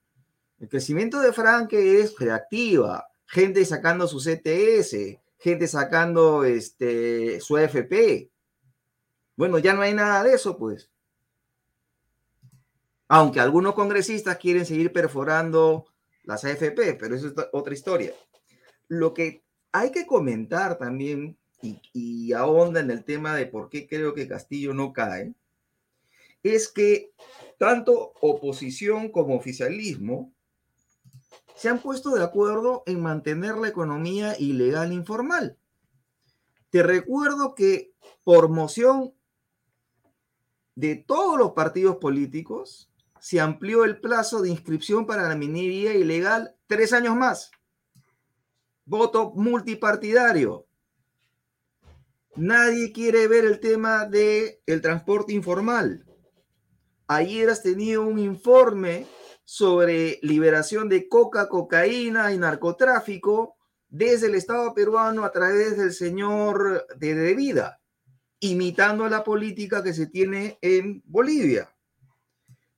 [0.58, 8.30] El crecimiento de Franque es reactiva, gente sacando su CTS, gente sacando este, su AFP.
[9.36, 10.90] Bueno, ya no hay nada de eso, pues
[13.08, 15.86] aunque algunos congresistas quieren seguir perforando
[16.24, 18.12] las AFP, pero eso es otra historia.
[18.88, 24.14] Lo que hay que comentar también, y, ahonda en el tema de por qué creo
[24.14, 25.34] que Castillo no cae,
[26.42, 27.12] es que
[27.58, 30.32] tanto oposición como oficialismo
[31.56, 35.56] se han puesto de acuerdo en mantener la economía ilegal informal.
[36.70, 37.92] Te recuerdo que
[38.24, 39.14] por moción
[40.74, 46.54] de todos los partidos políticos, se amplió el plazo de inscripción para la minería ilegal
[46.66, 47.50] tres años más.
[48.86, 50.66] Voto multipartidario.
[52.36, 56.04] Nadie quiere ver el tema del el transporte informal.
[57.06, 59.06] Ayer has tenido un informe
[59.44, 63.56] sobre liberación de coca, cocaína y narcotráfico
[63.88, 67.80] desde el Estado peruano a través del señor de De Vida,
[68.40, 71.74] imitando la política que se tiene en Bolivia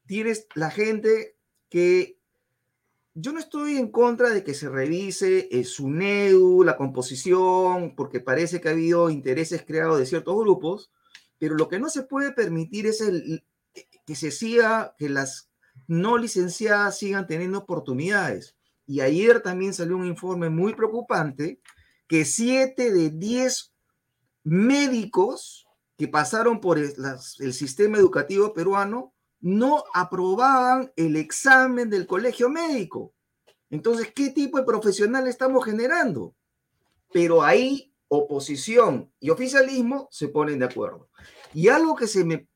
[0.07, 1.37] tienes la gente
[1.69, 2.16] que
[3.19, 8.21] yo no estoy en contra de que se revise eh, su NEU, la composición, porque
[8.21, 10.93] parece que ha habido intereses creados de ciertos grupos,
[11.39, 13.43] pero lo que no se puede permitir es el,
[14.05, 15.49] que se siga, que las
[15.87, 18.55] no licenciadas sigan teniendo oportunidades.
[18.87, 21.59] Y ayer también salió un informe muy preocupante
[22.07, 23.73] que siete de diez
[24.45, 29.15] médicos que pasaron por el sistema educativo peruano
[29.47, 33.15] no aprobaban el examen del colegio médico.
[33.71, 36.35] Entonces, ¿qué tipo de profesional estamos generando?
[37.13, 41.09] Pero ahí oposición y oficialismo se ponen de acuerdo.
[41.55, 42.49] Y algo que, se me,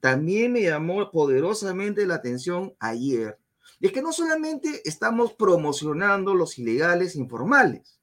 [0.00, 3.38] también me llamó poderosamente la atención ayer
[3.80, 8.00] es que no solamente estamos promocionando los ilegales informales,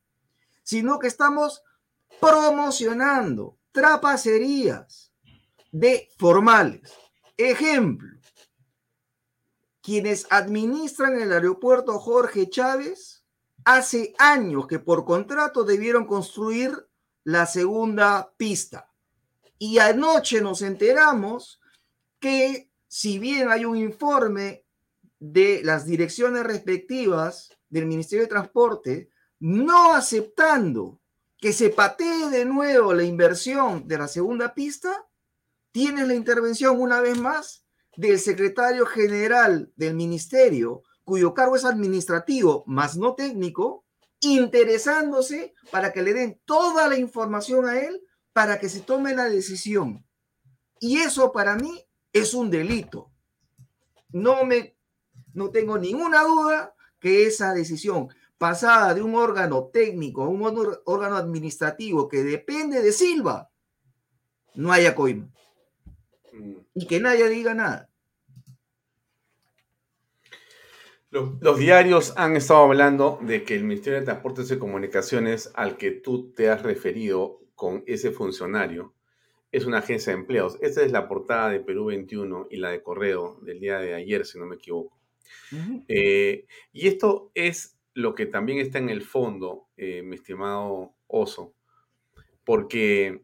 [0.61, 1.63] sino que estamos
[2.21, 5.11] promocionando trapacerías
[5.71, 6.93] de formales.
[7.37, 8.14] Ejemplo,
[9.85, 13.23] quienes administran el aeropuerto Jorge Chávez
[13.65, 16.71] hace años que por contrato debieron construir
[17.23, 18.91] la segunda pista.
[19.59, 21.61] Y anoche nos enteramos
[22.19, 24.65] que si bien hay un informe
[25.19, 30.99] de las direcciones respectivas del Ministerio de Transporte, no aceptando
[31.37, 35.05] que se patee de nuevo la inversión de la segunda pista,
[35.71, 37.64] tienes la intervención una vez más
[37.97, 43.85] del secretario general del ministerio cuyo cargo es administrativo, más no técnico,
[44.21, 48.01] interesándose para que le den toda la información a él
[48.33, 50.05] para que se tome la decisión.
[50.79, 53.11] Y eso para mí es un delito.
[54.09, 54.75] No me
[55.33, 60.41] no tengo ninguna duda que esa decisión pasada de un órgano técnico a un
[60.85, 63.51] órgano administrativo que depende de Silva,
[64.55, 65.29] no haya coima.
[66.35, 66.55] Mm.
[66.75, 67.89] Y que nadie diga nada.
[71.11, 75.91] Los, diarios han estado hablando de que el Ministerio de Transportes y Comunicaciones al que
[75.91, 78.93] tú te has referido con ese funcionario
[79.49, 80.57] es una agencia de empleos.
[80.61, 84.25] Esta es la portada de Perú 21 y la de Correo del día de ayer,
[84.25, 84.99] si no me equivoco.
[85.87, 91.53] Eh, y esto es lo que también está en el fondo, eh, mi estimado Oso,
[92.43, 93.23] porque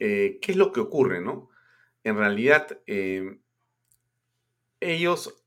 [0.00, 1.48] eh, ¿qué es lo que ocurre, no?
[2.04, 2.78] En realidad,
[4.80, 5.44] ellos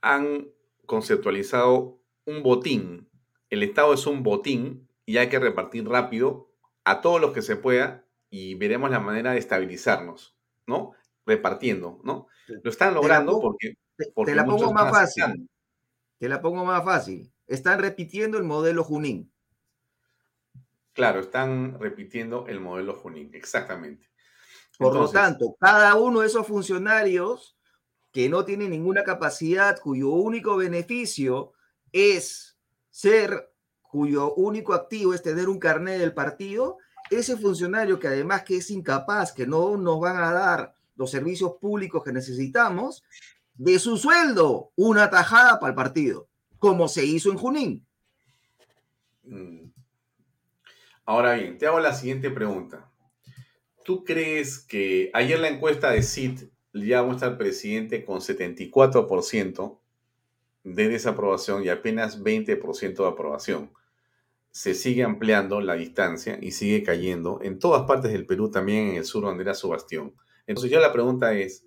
[0.00, 0.48] han
[0.86, 3.08] conceptualizado un botín.
[3.50, 6.50] El Estado es un botín y hay que repartir rápido
[6.84, 10.36] a todos los que se pueda y veremos la manera de estabilizarnos,
[10.66, 10.92] ¿no?
[11.24, 12.28] Repartiendo, ¿no?
[12.62, 13.74] Lo están logrando porque,
[14.24, 15.48] Te la pongo más fácil.
[16.18, 17.32] Te la pongo más fácil.
[17.46, 19.32] Están repitiendo el modelo Junín.
[20.92, 24.08] Claro, están repitiendo el modelo Junín, exactamente.
[24.78, 27.56] Por lo tanto, cada uno de esos funcionarios
[28.12, 31.52] que no tiene ninguna capacidad, cuyo único beneficio
[31.92, 32.58] es
[32.90, 33.52] ser,
[33.82, 36.78] cuyo único activo es tener un carnet del partido,
[37.10, 41.52] ese funcionario que además que es incapaz, que no nos van a dar los servicios
[41.60, 43.04] públicos que necesitamos,
[43.54, 47.86] de su sueldo una tajada para el partido, como se hizo en Junín.
[49.24, 49.70] Mm.
[51.04, 52.90] Ahora bien, te hago la siguiente pregunta.
[53.86, 59.78] ¿Tú crees que ayer la encuesta de CIT ya muestra al presidente con 74%
[60.66, 63.70] de desaprobación y apenas 20% de aprobación.
[64.50, 68.96] Se sigue ampliando la distancia y sigue cayendo en todas partes del Perú, también en
[68.96, 70.14] el sur donde era su bastión.
[70.46, 71.64] Entonces ya la pregunta es,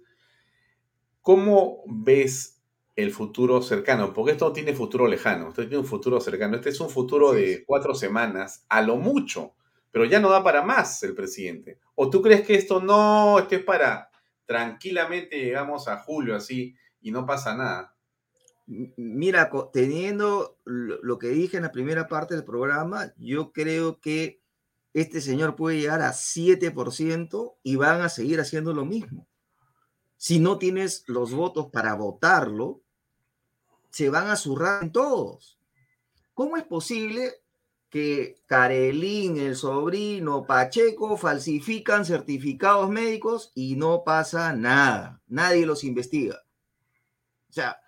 [1.21, 2.61] ¿cómo ves
[2.95, 4.13] el futuro cercano?
[4.13, 6.57] Porque esto no tiene futuro lejano, esto tiene un futuro cercano.
[6.57, 9.53] Este es un futuro de cuatro semanas, a lo mucho,
[9.91, 11.79] pero ya no da para más el presidente.
[11.95, 14.09] ¿O tú crees que esto no, esto es para
[14.49, 17.95] tranquilamente llegamos a julio así y no pasa nada.
[18.65, 24.41] Mira, teniendo lo que dije en la primera parte del programa, yo creo que
[24.95, 29.27] este señor puede llegar a 7% y van a seguir haciendo lo mismo.
[30.17, 32.81] Si no tienes los votos para votarlo,
[33.91, 35.59] se van a zurrar en todos.
[36.33, 37.35] ¿Cómo es posible
[37.89, 45.21] que Carelín, el sobrino, Pacheco falsifican certificados médicos y no pasa nada.
[45.27, 46.43] Nadie los investiga.
[47.49, 47.79] O sea,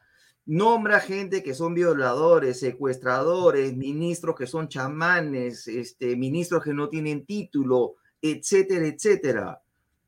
[0.45, 7.25] nombra gente que son violadores, secuestradores, ministros que son chamanes, este, ministros que no tienen
[7.25, 9.61] título, etcétera, etcétera.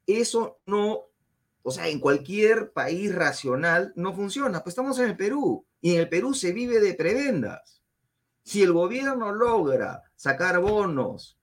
[0.08, 1.04] Eso no,
[1.62, 4.64] o sea, en cualquier país racional no funciona.
[4.64, 7.83] Pues estamos en el Perú y en el Perú se vive de prebendas.
[8.44, 11.38] Si el gobierno logra sacar bonos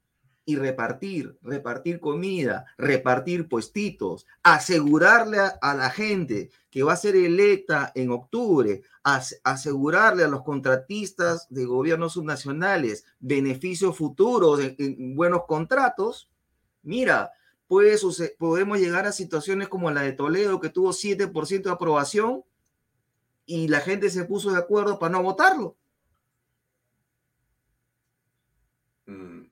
[0.45, 7.93] y repartir, repartir comida, repartir puestitos, asegurarle a, la gente que va a ser electa
[7.95, 16.31] en octubre, asegurarle a los contratistas de gobiernos subnacionales beneficios futuros en, buenos contratos,
[16.83, 17.33] mira,
[17.69, 18.05] pues
[18.39, 22.43] podemos llegar a situaciones como la de Toledo, que tuvo 7% de aprobación
[23.47, 25.77] y la gente se puso de acuerdo para no votarlo.
[29.07, 29.51] Mm.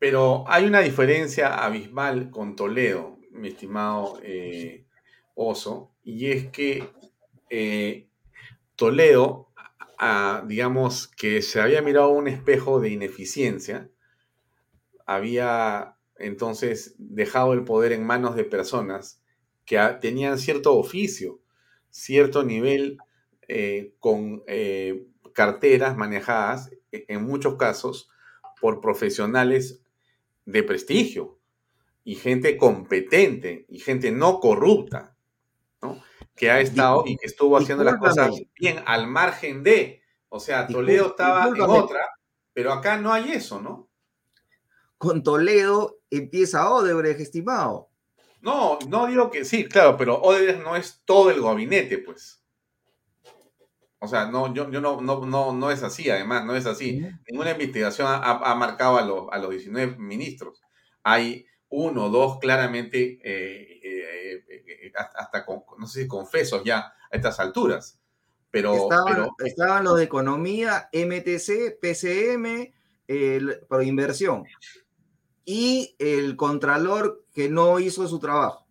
[0.00, 4.86] Pero hay una diferencia abismal con Toledo, mi estimado eh,
[5.34, 6.88] Oso, y es que
[7.50, 8.08] eh,
[8.76, 9.50] Toledo,
[10.46, 13.90] digamos que se había mirado un espejo de ineficiencia,
[15.04, 19.22] había entonces dejado el poder en manos de personas
[19.66, 21.42] que tenían cierto oficio,
[21.90, 22.96] cierto nivel
[23.48, 24.44] eh, con
[25.34, 28.08] carteras manejadas, e, en muchos casos,
[28.62, 29.79] por profesionales
[30.50, 31.38] de prestigio
[32.04, 35.16] y gente competente y gente no corrupta,
[35.82, 36.02] ¿no?
[36.34, 40.66] Que ha estado y que estuvo haciendo las cosas bien al margen de, o sea,
[40.66, 42.00] Toledo estaba en otra,
[42.52, 43.88] pero acá no hay eso, ¿no?
[44.98, 47.90] Con Toledo empieza Odebrecht, estimado.
[48.40, 52.39] No, no digo que sí, claro, pero Odebrecht no es todo el gabinete, pues.
[54.02, 57.02] O sea, no, yo, yo no, no, no, no es así, además, no es así.
[57.28, 60.62] Ninguna investigación ha, marcado a los, a los 19 ministros.
[61.02, 66.78] Hay uno o dos claramente, eh, eh, eh, hasta con, no sé si confesos ya
[66.78, 68.00] a estas alturas.
[68.50, 72.72] Pero estaban, pero- estaban los de economía, MTC, PCM,
[73.82, 74.44] inversión.
[75.44, 78.66] Y el contralor que no hizo su trabajo.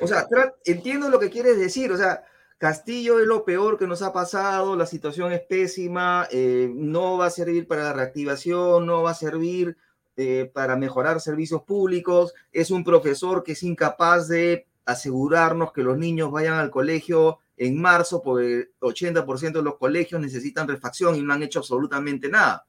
[0.00, 0.26] O sea,
[0.64, 1.92] entiendo lo que quieres decir.
[1.92, 2.24] O sea,
[2.58, 7.26] Castillo es lo peor que nos ha pasado, la situación es pésima, eh, no va
[7.26, 9.76] a servir para la reactivación, no va a servir
[10.16, 15.98] eh, para mejorar servicios públicos, es un profesor que es incapaz de asegurarnos que los
[15.98, 21.22] niños vayan al colegio en marzo, porque el 80% de los colegios necesitan refacción y
[21.22, 22.66] no han hecho absolutamente nada.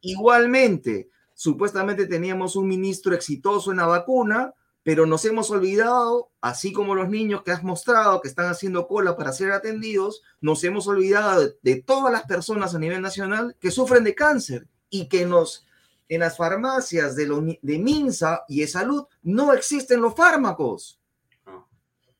[0.00, 4.52] Igualmente, supuestamente teníamos un ministro exitoso en la vacuna,
[4.88, 9.18] pero nos hemos olvidado, así como los niños que has mostrado que están haciendo cola
[9.18, 13.70] para ser atendidos, nos hemos olvidado de, de todas las personas a nivel nacional que
[13.70, 15.66] sufren de cáncer y que nos
[16.08, 20.98] en las farmacias de, ni- de Minsa y de salud no existen los fármacos.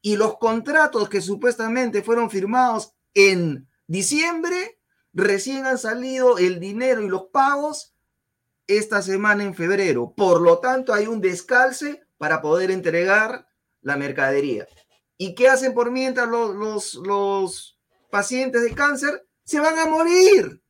[0.03, 4.79] Y los contratos que supuestamente fueron firmados en diciembre,
[5.15, 7.95] recién han salido el dinero y los pagos
[8.67, 10.13] esta semana en febrero.
[10.15, 13.49] Por lo tanto, hay un descalce para poder entregar
[13.81, 14.67] la mercadería.
[15.17, 17.79] ¿Y qué hacen por mientras los, los,
[18.11, 19.27] pacientes de cáncer?
[19.45, 20.63] Se van a morir.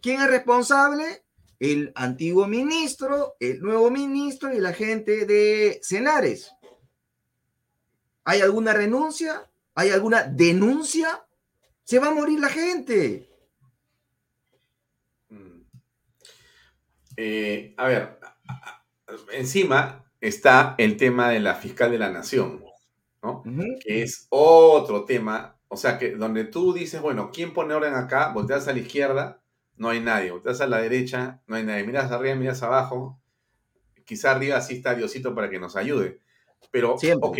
[0.00, 1.24] ¿Quién es responsable?
[1.58, 6.52] El antiguo ministro, el nuevo ministro y la gente de Cenares.
[8.24, 9.48] ¿Hay alguna renuncia?
[9.74, 11.24] ¿Hay alguna denuncia?
[11.84, 13.28] Se va a morir la gente.
[17.16, 18.18] Eh, a ver,
[19.32, 22.64] encima está el tema de la fiscal de la nación,
[23.22, 23.42] ¿no?
[23.84, 28.32] Que es otro tema, o sea, que donde tú dices, bueno, ¿quién pone orden acá?
[28.32, 29.42] Volteas a la izquierda,
[29.76, 30.30] no hay nadie.
[30.30, 31.84] Volteas a la derecha, no hay nadie.
[31.84, 33.20] Miras arriba, miras abajo.
[34.04, 36.20] Quizá arriba sí está Diosito para que nos ayude.
[36.70, 37.38] Pero, ok.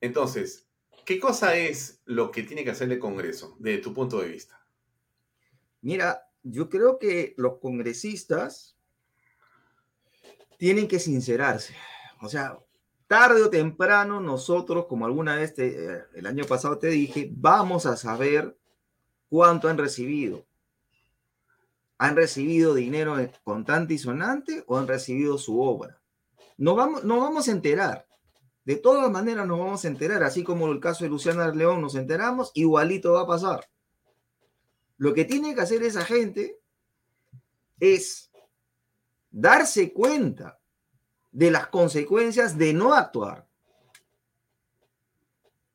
[0.00, 0.68] Entonces,
[1.04, 4.66] ¿qué cosa es lo que tiene que hacer el Congreso, desde tu punto de vista?
[5.80, 8.75] Mira, yo creo que los congresistas
[10.58, 11.74] tienen que sincerarse.
[12.20, 12.58] O sea,
[13.06, 17.96] tarde o temprano nosotros, como alguna vez eh, el año pasado te dije, vamos a
[17.96, 18.56] saber
[19.28, 20.46] cuánto han recibido.
[21.98, 26.00] ¿Han recibido dinero contante y sonante o han recibido su obra?
[26.58, 28.06] No vamos, no vamos a enterar.
[28.64, 31.94] De todas maneras nos vamos a enterar, así como el caso de Luciana León nos
[31.94, 33.68] enteramos, igualito va a pasar.
[34.98, 36.58] Lo que tiene que hacer esa gente
[37.78, 38.25] es
[39.38, 40.58] darse cuenta
[41.30, 43.46] de las consecuencias de no actuar.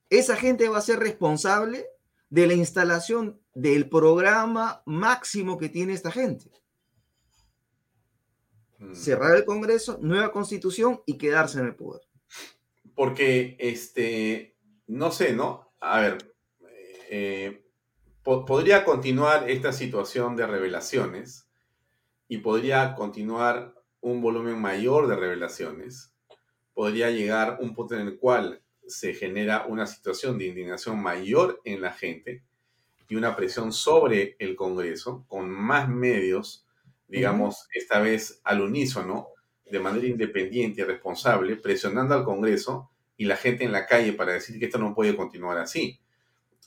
[0.09, 1.85] Esa gente va a ser responsable
[2.29, 6.49] de la instalación del programa máximo que tiene esta gente.
[8.93, 12.01] Cerrar el Congreso, nueva constitución y quedarse en el poder.
[12.95, 14.57] Porque, este,
[14.87, 15.71] no sé, ¿no?
[15.79, 16.35] A ver,
[17.11, 17.63] eh,
[18.23, 21.47] po- podría continuar esta situación de revelaciones
[22.31, 26.13] y podría continuar un volumen mayor de revelaciones.
[26.73, 31.81] Podría llegar un punto en el cual se genera una situación de indignación mayor en
[31.81, 32.45] la gente
[33.09, 36.65] y una presión sobre el Congreso con más medios,
[37.09, 39.27] digamos, esta vez al unísono,
[39.69, 44.31] de manera independiente y responsable, presionando al Congreso y la gente en la calle para
[44.31, 45.99] decir que esto no puede continuar así.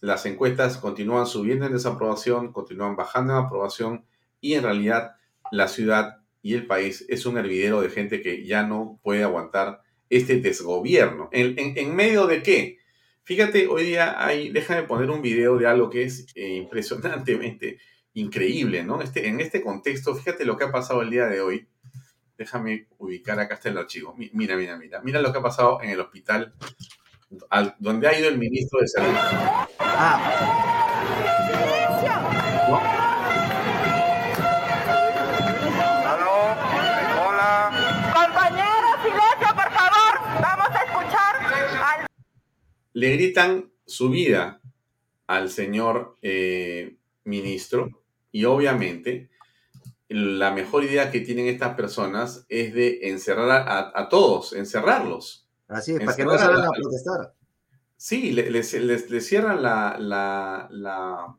[0.02, 4.04] Las encuestas continúan subiendo en desaprobación, continúan bajando en aprobación
[4.42, 5.16] y en realidad
[5.56, 9.80] la ciudad y el país es un hervidero de gente que ya no puede aguantar
[10.10, 11.28] este desgobierno.
[11.32, 12.78] ¿En, en- medio de qué?
[13.22, 17.78] Fíjate, hoy día hay, déjame poner un video de algo que es eh, impresionantemente
[18.12, 19.00] increíble, ¿no?
[19.00, 21.66] Este, en este contexto, fíjate lo que ha pasado el día de hoy.
[22.36, 24.14] Déjame ubicar, acá está el archivo.
[24.16, 25.00] Mi- Mira, mira, mira.
[25.02, 26.52] Mira lo que ha pasado en el hospital
[27.50, 29.14] al- donde ha ido el ministro de Salud.
[29.78, 30.83] Compañeros,
[42.94, 44.60] Le gritan su vida
[45.26, 48.02] al señor eh, ministro
[48.32, 49.28] y obviamente
[50.08, 55.46] la mejor idea que tienen estas personas es de encerrar a, a todos, encerrarlos.
[55.68, 57.34] Así es, para que no salgan a- protestar.
[57.96, 61.36] Sí, le- les, les- les cierran la, la, la-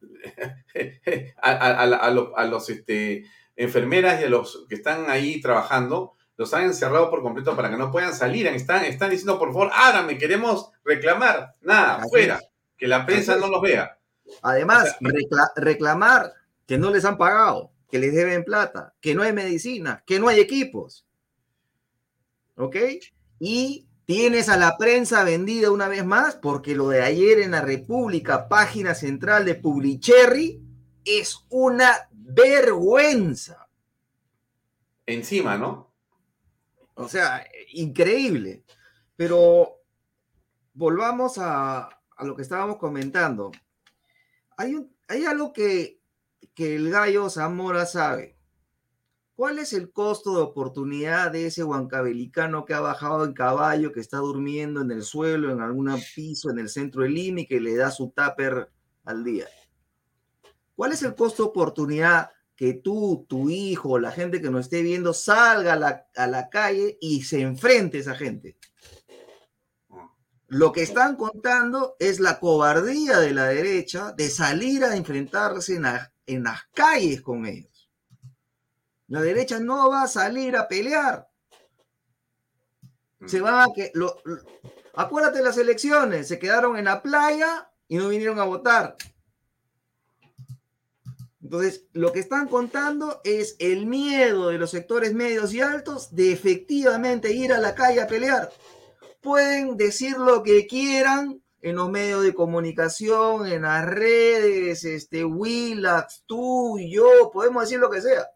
[1.42, 3.24] a, a- a la- a los, a los, este,
[3.56, 7.76] enfermeras y a los que están ahí trabajando, los han encerrado por completo para que
[7.76, 8.46] no puedan salir.
[8.48, 11.54] Están, están diciendo, por favor, ábrame, queremos reclamar.
[11.60, 12.36] Nada, Así fuera.
[12.36, 12.48] es.
[12.76, 13.98] Que la prensa no los vea.
[14.42, 16.32] Además, recla- reclamar
[16.66, 20.28] que no les han pagado, que les deben plata, que no hay medicina, que no
[20.28, 21.06] hay equipos.
[22.56, 22.76] ¿Ok?
[23.38, 27.62] Y Tienes a la prensa vendida una vez más porque lo de ayer en la
[27.62, 30.60] República, página central de Publicherry,
[31.06, 33.66] es una vergüenza.
[35.06, 35.93] Encima, ¿no?
[36.94, 38.64] O sea, increíble.
[39.16, 39.80] Pero
[40.72, 41.88] volvamos a,
[42.20, 43.52] lo que estábamos comentando.
[44.56, 46.00] Hay algo que,
[46.54, 48.34] que el gallo Zamora sabe.
[49.36, 53.98] ¿Cuál es el costo de oportunidad de ese huancabelicano que ha bajado en caballo, que
[53.98, 57.58] está durmiendo en el suelo, en algún piso en el centro del Lima y que
[57.58, 58.70] le da su tupper
[59.04, 59.46] al día?
[60.76, 64.82] ¿Cuál es el costo de oportunidad que tú, tu hijo, la gente que nos esté
[64.82, 65.72] viendo salga
[66.14, 68.56] a la, calle y se enfrente a esa gente?
[70.48, 75.82] Lo que están contando es la cobardía de la derecha de salir a enfrentarse en,
[75.82, 77.90] la, en las calles con ellos.
[79.08, 81.28] La derecha no va a salir a pelear.
[83.26, 83.92] Se van a que
[84.94, 88.96] acuérdate de las elecciones, se quedaron en la playa y no vinieron a votar.
[91.54, 96.32] Entonces, lo que están contando es el miedo de los sectores medios y altos de
[96.32, 98.50] efectivamente ir a la calle a pelear.
[99.20, 106.24] Pueden decir lo que quieran en los medios de comunicación, en las redes, este, Willax,
[106.26, 108.26] tú yo, podemos decir lo que sea.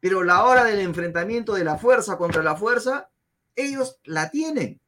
[0.00, 3.10] Pero la hora del enfrentamiento de la fuerza contra la fuerza,
[3.54, 4.80] ellos la tienen.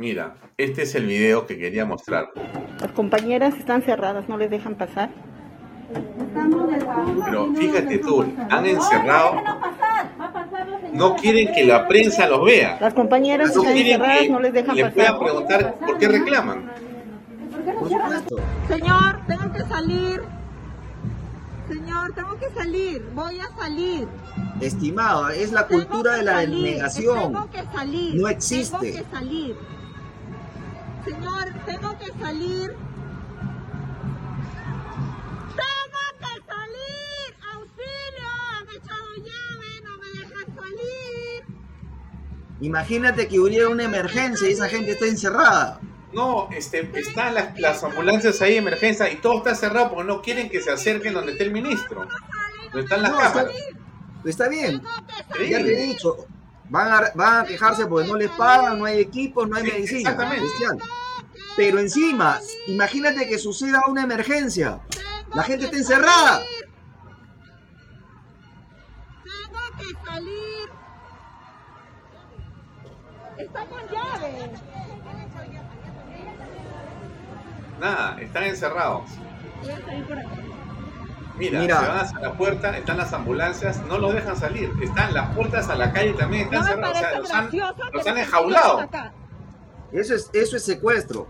[0.00, 2.30] Mira, este es el video que quería mostrar.
[2.80, 5.10] Las compañeras están cerradas, no les dejan pasar.
[7.26, 9.34] Pero fíjate tú, han encerrado,
[10.94, 12.78] no quieren que la prensa los vea.
[12.80, 14.94] Las compañeras No están encerradas, no les dejan pasar.
[14.94, 16.72] puedan preguntar por qué reclaman.
[18.68, 20.22] Señor, tengo que salir.
[21.68, 23.06] Señor, tengo que salir.
[23.14, 24.08] Voy a salir.
[24.62, 27.18] Estimado, es la cultura de la negación.
[27.18, 28.14] Tengo que salir.
[28.14, 28.78] No existe.
[28.92, 29.79] Tengo que salir.
[31.04, 32.74] Señor, tengo que salir.
[35.56, 37.34] Tengo que salir.
[37.52, 38.28] Auxilio.
[38.58, 39.80] Han echado llave.
[39.84, 41.44] No me dejan salir.
[42.60, 45.80] Imagínate que hubiera una emergencia y esa gente está encerrada.
[46.12, 50.20] No, este, están las, las ambulancias ahí de emergencia y todo está cerrado porque no
[50.22, 52.06] quieren que se acerquen donde esté el ministro.
[52.72, 53.54] Donde están las No, está- cámaras.
[54.24, 54.82] Está bien.
[55.48, 56.26] Ya te he dicho,
[56.70, 60.10] van a, van a quejarse porque no les pagan, no hay equipos, no hay medicina.
[60.10, 60.46] exactamente.
[61.56, 64.80] Pero encima, imagínate que suceda una emergencia.
[65.34, 66.40] La gente está encerrada.
[69.24, 70.70] Tengo que salir.
[73.36, 74.50] Está con llave.
[77.80, 79.10] Nada, están encerrados.
[79.62, 80.49] Voy a salir por acá.
[81.38, 81.80] Mira, Mira.
[81.80, 84.70] se van hacia la puerta, están las ambulancias, no los dejan salir.
[84.82, 86.96] Están las puertas a la calle también, están No cerradas.
[86.96, 87.50] O sea, los han,
[87.92, 88.88] los han enjaulado.
[89.92, 91.28] Eso es, eso es secuestro.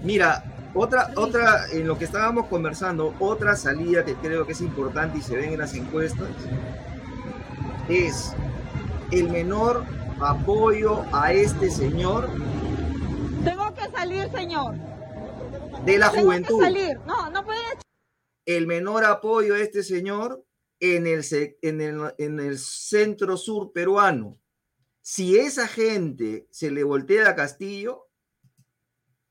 [0.00, 0.44] Mira,
[0.74, 5.22] otra, otra, en lo que estábamos conversando, otra salida que creo que es importante y
[5.22, 6.28] se ven en las encuestas,
[7.88, 8.34] es
[9.10, 9.84] el menor
[10.20, 12.28] apoyo a este señor
[13.44, 14.74] Tengo que salir, señor.
[15.84, 16.58] de la Tengo juventud.
[16.58, 17.00] que salir.
[17.06, 17.82] No, no echar.
[18.48, 20.42] El menor apoyo a este señor
[20.80, 24.40] en el, centro sur peruano.
[25.02, 28.08] Si esa gente se le voltea a Castillo,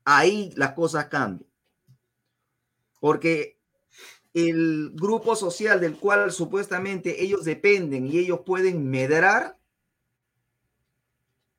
[0.04, 1.50] ahí las cosas cambian.
[3.00, 3.58] Porque
[4.34, 9.58] el grupo social del cual supuestamente ellos dependen y ellos pueden medrar,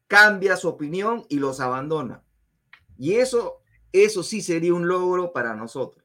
[0.08, 2.24] cambia su opinión y los abandona.
[2.98, 5.99] Y eso, eso sí sería un logro para nosotros.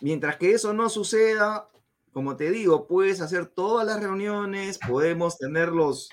[0.00, 1.68] Mientras que eso no suceda,
[2.12, 6.10] como te digo, puedes hacer todas las reuniones, podemos tenerlos,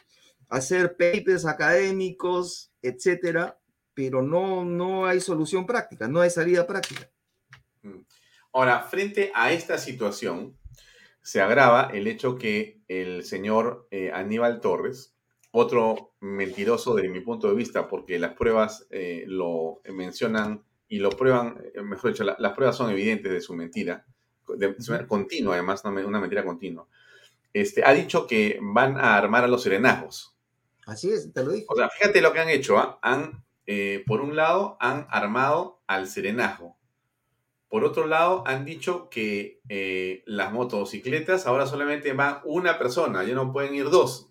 [0.49, 3.59] hacer papers académicos, etcétera,
[3.93, 7.09] pero no, no hay solución práctica, no hay salida práctica.
[8.53, 10.57] Ahora, frente a esta situación,
[11.21, 15.15] se agrava el hecho que el señor eh, Aníbal Torres,
[15.51, 20.63] otro mentiroso desde mi punto de vista, porque las pruebas eh, lo mencionan
[20.95, 24.05] y lo prueban, eh, mejor dicho, la- las pruebas son evidentes de su mentira,
[24.47, 26.87] de su manera continua, además, una, me- una mentira continua.
[27.53, 30.37] Este, ha dicho que van a armar a los serenazgos.
[30.85, 31.65] Así es, te lo digo.
[31.69, 32.77] O sea, fíjate lo que han hecho.
[32.77, 32.99] ¿ah?
[33.01, 36.77] Han, eh, por un lado, han armado al serenazgo.
[37.67, 43.33] Por otro lado, han dicho que eh, las motocicletas ahora solamente va una persona, ya
[43.33, 44.29] no pueden ir dos.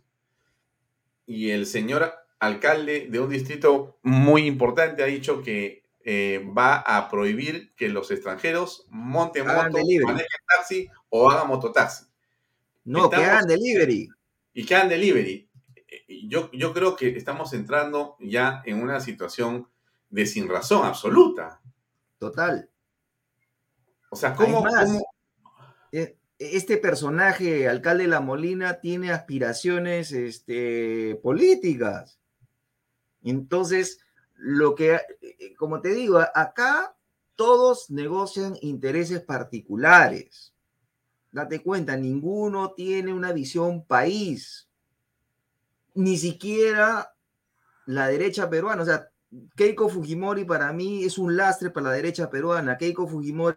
[1.27, 7.09] Y el señor alcalde de un distrito muy importante ha dicho que eh, va a
[7.09, 10.05] prohibir que los extranjeros monten Hagan moto, delivery.
[10.05, 12.05] manejen taxi o hagan mototaxi.
[12.85, 14.09] No, que hagan delivery.
[14.52, 15.48] Y que hagan delivery.
[16.28, 19.68] Yo, yo creo que estamos entrando ya en una situación
[20.10, 21.60] de sin razón absoluta.
[22.18, 22.68] Total.
[24.10, 25.02] O sea, ¿cómo, cómo-
[25.93, 32.18] Eh, Este personaje, alcalde de La Molina, tiene aspiraciones este, políticas.
[33.22, 34.03] Entonces,
[34.36, 36.94] lo que, eh, como te digo, acá
[37.36, 40.55] todos negocian intereses particulares.
[41.32, 44.69] Date cuenta, ninguno tiene una visión país.
[45.94, 47.15] Ni siquiera
[47.86, 48.82] la derecha peruana.
[48.82, 49.11] O sea,
[49.56, 52.77] Keiko Fujimori para mí es un lastre para la derecha peruana.
[52.77, 53.56] Keiko Fujimori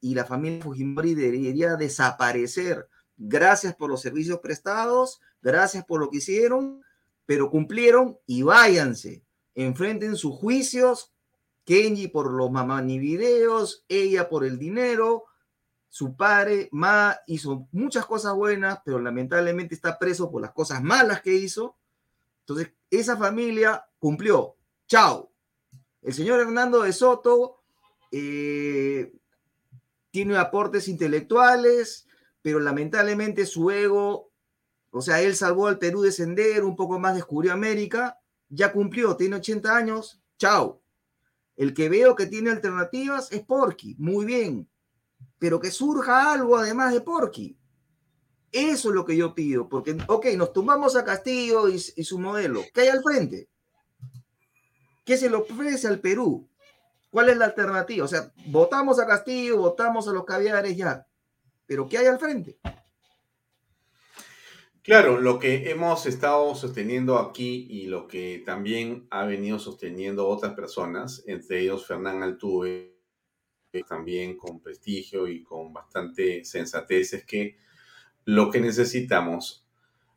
[0.00, 2.86] y la familia Fujimori debería desaparecer.
[3.16, 6.82] Gracias por los servicios prestados, gracias por lo que hicieron,
[7.24, 9.25] pero cumplieron y váyanse.
[9.56, 11.12] Enfrenten sus juicios.
[11.64, 15.24] Kenji por los mamani videos, ella por el dinero,
[15.88, 21.22] su padre, Ma, hizo muchas cosas buenas, pero lamentablemente está preso por las cosas malas
[21.22, 21.76] que hizo.
[22.40, 24.54] Entonces, esa familia cumplió.
[24.86, 25.32] Chao.
[26.02, 27.56] El señor Hernando de Soto
[28.12, 29.12] eh,
[30.12, 32.06] tiene aportes intelectuales,
[32.42, 34.30] pero lamentablemente su ego,
[34.92, 39.16] o sea, él salvó al Perú de Sender, un poco más descubrió América, ya cumplió,
[39.16, 40.82] tiene 80 años, chao.
[41.56, 44.68] El que veo que tiene alternativas es Porky, muy bien,
[45.38, 47.58] pero que surja algo además de Porky.
[48.52, 52.18] Eso es lo que yo pido, porque, ok, nos tumbamos a Castillo y, y su
[52.18, 52.62] modelo.
[52.72, 53.48] ¿Qué hay al frente?
[55.04, 56.48] ¿Qué se le ofrece al Perú?
[57.10, 58.04] ¿Cuál es la alternativa?
[58.04, 61.06] O sea, votamos a Castillo, votamos a los caviares ya,
[61.64, 62.58] pero ¿qué hay al frente?
[64.86, 70.54] Claro, lo que hemos estado sosteniendo aquí y lo que también ha venido sosteniendo otras
[70.54, 72.94] personas, entre ellos Fernán Altuve,
[73.88, 77.56] también con prestigio y con bastante sensatez, es que
[78.24, 79.66] lo que necesitamos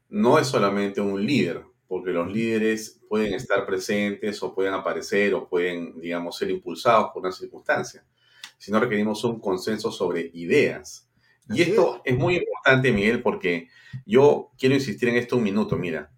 [0.10, 5.50] no es solamente un líder, porque los líderes pueden estar presentes o pueden aparecer o
[5.50, 8.06] pueden, digamos, ser impulsados por una circunstancia,
[8.60, 11.09] sino requerimos un consenso sobre ideas.
[11.50, 13.70] Y esto es muy importante, Miguel, porque
[14.06, 15.78] yo quiero insistir en esto un minuto.
[15.78, 16.12] Mira,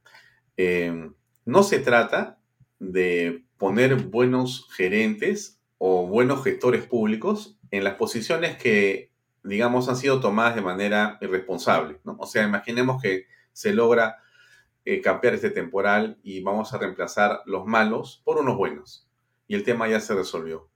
[0.58, 1.10] eh,
[1.45, 2.40] no se trata
[2.80, 9.12] de poner buenos gerentes o buenos gestores públicos en las posiciones que,
[9.44, 11.99] digamos, han sido tomadas de manera irresponsable.
[12.03, 12.18] ¿no?
[12.20, 14.18] O sea, imaginemos que se logra
[14.84, 19.08] eh, cambiar este temporal y vamos a reemplazar los malos por unos buenos.
[19.48, 20.70] Y el tema ya se resolvió.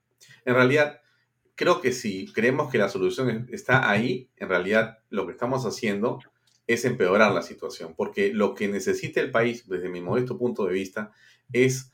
[0.46, 1.02] En realidad,
[1.56, 5.66] creo que si creemos que la solución es- está ahí, en realidad lo que estamos
[5.66, 6.20] haciendo
[6.68, 10.74] es empeorar la situación, porque lo que necesita el país, desde mi modesto punto de
[10.74, 11.12] vista,
[11.54, 11.92] es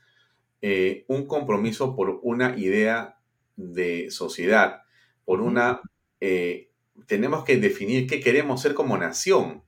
[0.62, 3.18] eh, un compromiso por una idea
[3.56, 4.82] de sociedad,
[5.24, 5.80] por una...
[6.20, 6.70] eh,
[7.06, 9.64] tenemos que definir qué queremos ser como nación.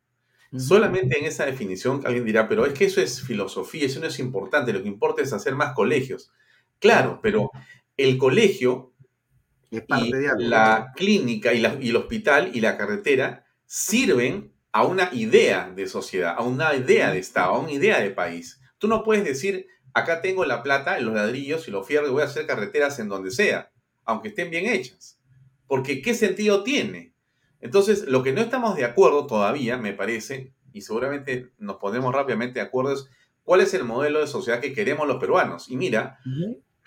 [0.57, 4.21] Solamente en esa definición alguien dirá, pero es que eso es filosofía, eso no es
[4.21, 6.33] importante, lo que importa es hacer más colegios.
[6.81, 7.51] Claro, pero
[7.97, 8.94] el colegio
[9.79, 10.41] y parte de algo.
[10.43, 15.87] la clínica y, la- y el hospital y la carretera sirven a una idea de
[15.87, 18.61] sociedad, a una idea de Estado, a una idea de país.
[18.79, 22.23] Tú no puedes decir, acá tengo la plata, los ladrillos y los fierros y voy
[22.23, 23.71] a hacer carreteras en donde sea,
[24.05, 25.19] aunque estén bien hechas.
[25.67, 27.15] Porque ¿qué sentido tiene?
[27.61, 32.59] Entonces, lo que no estamos de acuerdo todavía, me parece, y seguramente nos ponemos rápidamente
[32.61, 33.09] de acuerdo, es
[33.45, 35.71] cuál es el modelo de sociedad que queremos los peruanos.
[35.71, 36.19] Y mira,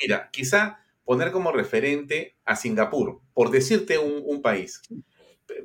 [0.01, 4.81] mira, quizá poner como referente a Singapur, por decirte un, país.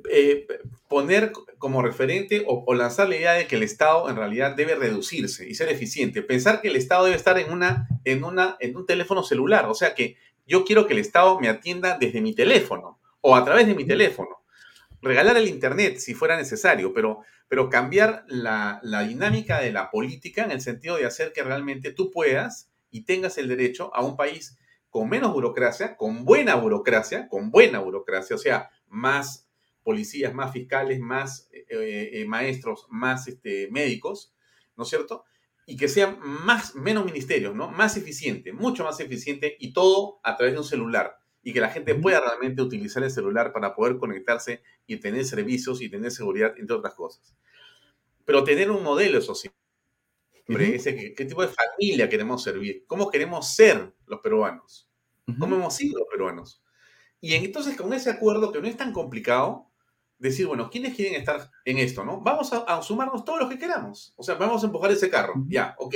[0.08, 0.46] Eh,
[0.88, 5.48] poner como referente o, lanzar la idea de que el Estado en realidad debe reducirse
[5.48, 6.22] y ser eficiente.
[6.22, 9.66] Pensar que el Estado debe estar en, una, en, una, en un teléfono celular.
[9.68, 10.16] O sea que
[10.46, 13.84] yo quiero que el Estado me atienda desde mi teléfono o a través de mi
[13.84, 14.44] teléfono.
[15.00, 20.52] Regalar el Internet si fuera necesario, pero, pero cambiar la dinámica de la política en
[20.52, 24.56] el sentido de hacer que realmente tú puedas y tengas el derecho a un país
[24.92, 29.48] con menos burocracia, con buena burocracia, con buena burocracia, o sea, más
[29.82, 34.34] policías, más fiscales, más eh, eh, maestros, más este, médicos,
[34.76, 35.24] ¿no es cierto?
[35.64, 37.70] Y que sean más, menos ministerios, ¿no?
[37.70, 41.16] Más eficiente, mucho más eficiente y todo a través de un celular.
[41.42, 45.80] Y que la gente pueda realmente utilizar el celular para poder conectarse y tener servicios
[45.80, 47.34] y tener seguridad, entre otras cosas.
[48.26, 49.22] Pero tener un modelo,
[50.48, 52.84] Hombre, ese que- ¿Qué tipo de familia queremos servir?
[52.86, 54.88] ¿Cómo queremos ser los peruanos?
[55.38, 56.62] ¿Cómo hemos sido los peruanos?
[57.20, 59.70] Y entonces con ese acuerdo que no es tan complicado,
[60.18, 62.04] decir, bueno, ¿quiénes quieren estar en esto?
[62.04, 62.20] ¿no?
[62.20, 64.12] Vamos a, a sumarnos todos los que queramos.
[64.16, 65.34] O sea, vamos a empujar ese carro.
[65.48, 65.94] Ya, ok.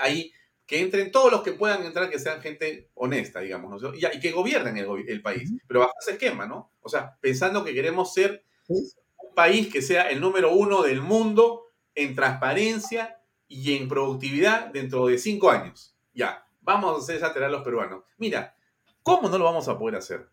[0.00, 0.32] Ahí,
[0.66, 3.94] que entren todos los que puedan entrar, que sean gente honesta, digamos, ¿no?
[3.94, 6.72] y, y que gobiernen el, el país, pero bajo ese esquema, ¿no?
[6.80, 11.64] O sea, pensando que queremos ser un país que sea el número uno del mundo
[11.94, 13.17] en transparencia
[13.48, 15.96] y en productividad dentro de cinco años.
[16.12, 18.04] Ya, vamos a hacer esa tarea a los peruanos.
[18.18, 18.54] Mira,
[19.02, 20.28] ¿cómo no lo vamos a poder hacer?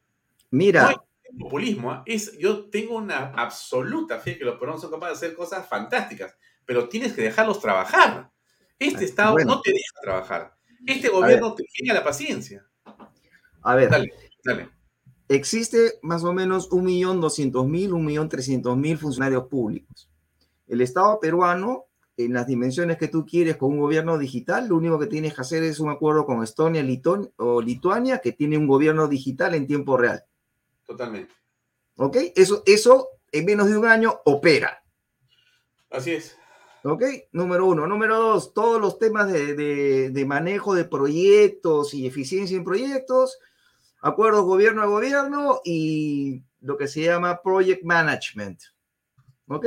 [0.52, 1.06] Mira, No
[1.40, 2.04] populismo, ¿ah?
[2.06, 6.38] es, yo tengo una absoluta fe que los peruanos son capaces de hacer cosas fantásticas,
[6.66, 8.32] pero tienes que dejarlos trabajar.
[8.78, 9.56] Este Estado bueno.
[9.56, 10.56] no te deja trabajar.
[10.86, 12.66] Este gobierno te enseña la paciencia.
[13.64, 14.14] a ver, Dale,
[14.44, 14.70] dale.
[15.28, 20.10] existe más o menos 1.200.000, 1.300.000 funcionarios públicos.
[20.68, 21.86] El Estado peruano,
[22.18, 25.42] en las dimensiones que tú quieres con un gobierno digital, lo único que tienes que
[25.42, 29.68] hacer es un acuerdo con Estonia Liton- o Lituania, que tiene un gobierno digital en
[29.68, 30.24] tiempo real.
[30.86, 31.34] Totalmente.
[31.98, 32.18] ¿Ok?
[32.36, 34.82] Eso, eso en menos de un año opera.
[35.90, 36.38] Así es.
[36.84, 37.04] ¿Ok?
[37.32, 37.88] Número uno.
[37.88, 43.40] Número dos, todos los temas de, de- de manejo de proyectos y eficiencia en proyectos,
[44.02, 48.62] acuerdos gobierno a gobierno y lo que se llama project management.
[49.48, 49.66] ¿Ok?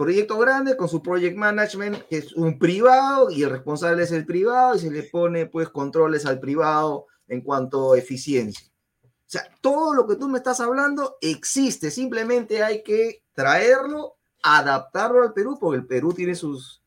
[0.00, 4.24] Proyecto grande con su project management, que es un privado y el responsable es el
[4.24, 8.66] privado y se le pone pues controles al privado en cuanto a eficiencia.
[9.04, 15.22] O sea, todo lo que tú me estás hablando existe, simplemente hay que traerlo, adaptarlo
[15.22, 16.82] al Perú, porque el Perú tiene sus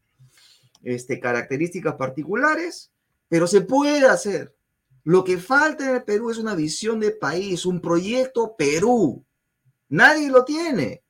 [0.81, 2.91] este, características particulares,
[3.30, 4.56] pero se puede hacer.
[5.03, 9.23] Lo que falta en el Perú es una visión de país, un proyecto Perú.
[9.88, 11.03] Nadie lo tiene.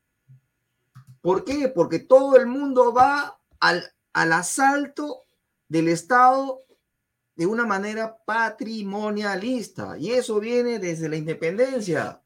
[1.24, 1.68] ¿Por qué?
[1.74, 3.82] Porque todo el mundo va al,
[4.12, 5.22] al asalto
[5.68, 6.60] del Estado
[7.34, 9.96] de una manera patrimonialista.
[9.96, 12.22] Y eso viene desde la independencia.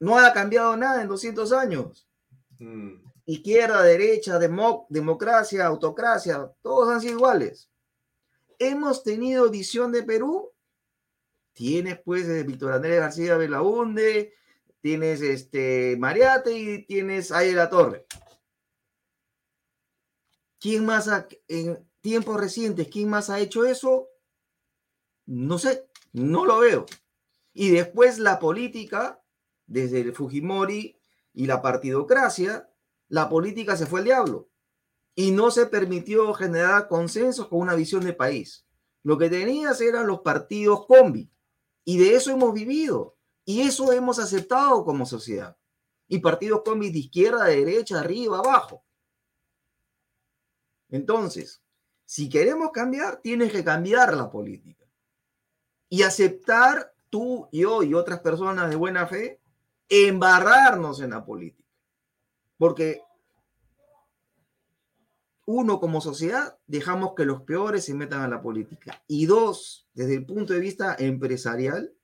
[0.00, 2.08] No ha cambiado nada en 200 años.
[2.58, 7.68] Mm, Izquierda, derecha, demo- democracia, autocracia, todos han sido iguales.
[8.58, 10.52] ¿Hemos tenido visión de Perú?
[11.52, 14.32] Tienes pues eh, Víctor Andrés García Belaunde,
[14.84, 18.04] tienes este Mariate y tienes Ayer La Torre.
[20.60, 24.10] ¿Quién más ha- en tiempos recientes, quién más ha hecho eso?
[25.24, 26.84] No sé, no lo veo.
[27.54, 29.24] Y después la política,
[29.66, 31.00] desde Fujimori
[31.32, 32.70] y la partidocracia,
[33.08, 34.50] la política se fue al diablo
[35.14, 38.66] y no se permitió generar consensos con una visión de país.
[39.02, 41.32] Lo que tenías eran los partidos combi
[41.86, 45.56] y de eso hemos vivido y eso hemos aceptado como sociedad.
[46.08, 48.84] Y partidos combi de izquierda, de derecha, arriba, abajo.
[50.90, 51.62] Entonces,
[52.04, 54.84] si queremos cambiar, tienes que cambiar la política
[55.88, 59.40] y aceptar tú, yo y otras personas de buena fe,
[59.88, 61.68] embarrarnos en la política.
[62.56, 63.02] Porque
[65.46, 69.02] uno, como sociedad, dejamos que los peores se metan a la política.
[69.06, 71.94] Y dos, desde el punto de vista empresarial,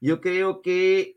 [0.00, 1.16] yo creo que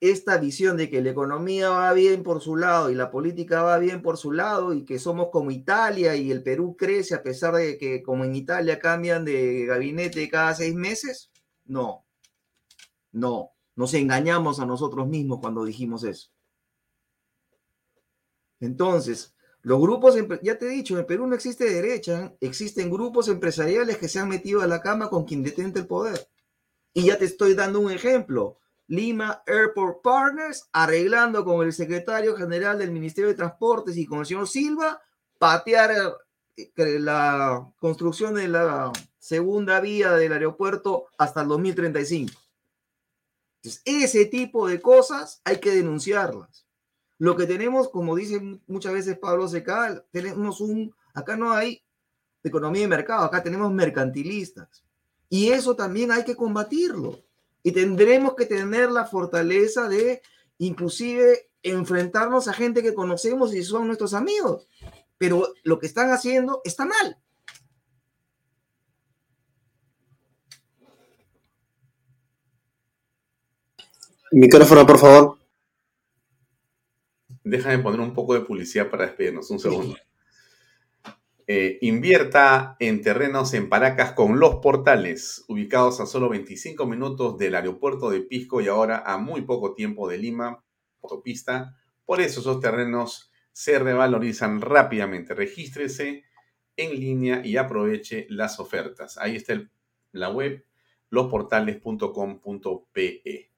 [0.00, 3.78] esta visión de que la economía va bien por su lado y la política va
[3.78, 7.54] bien por su lado y que somos como Italia y el Perú crece a pesar
[7.54, 11.30] de que como en Italia cambian de gabinete cada seis meses,
[11.64, 12.06] no,
[13.12, 16.30] no, nos engañamos a nosotros mismos cuando dijimos eso.
[18.60, 23.98] Entonces, los grupos, ya te he dicho, en Perú no existe derecha, existen grupos empresariales
[23.98, 26.28] que se han metido a la cama con quien detente el poder.
[26.96, 28.56] Y ya te estoy dando un ejemplo.
[28.88, 34.26] Lima Airport Partners arreglando con el secretario general del Ministerio de Transportes y con el
[34.26, 35.02] señor Silva
[35.38, 35.90] patear
[36.56, 42.32] eh, la construcción de la segunda vía del aeropuerto hasta el 2035.
[43.62, 46.66] Entonces, ese tipo de cosas hay que denunciarlas.
[47.18, 51.82] Lo que tenemos, como dice mu- muchas veces Pablo Secal, tenemos un, acá no hay
[52.42, 54.85] economía de mercado, acá tenemos mercantilistas.
[55.28, 57.22] Y eso también hay que combatirlo.
[57.62, 60.22] Y tendremos que tener la fortaleza de
[60.58, 64.68] inclusive enfrentarnos a gente que conocemos y son nuestros amigos.
[65.18, 67.18] Pero lo que están haciendo está mal.
[74.32, 75.38] Micrófono, por favor.
[77.42, 79.96] Déjame poner un poco de publicidad para despedirnos, un segundo.
[81.48, 87.54] Eh, invierta en terrenos en Paracas con los portales, ubicados a solo 25 minutos del
[87.54, 90.64] aeropuerto de Pisco y ahora a muy poco tiempo de Lima,
[91.02, 91.76] autopista.
[92.04, 95.34] Por eso esos terrenos se revalorizan rápidamente.
[95.34, 96.24] Regístrese
[96.76, 99.16] en línea y aproveche las ofertas.
[99.16, 99.54] Ahí está
[100.10, 100.64] la web
[101.10, 103.52] losportales.com.pe.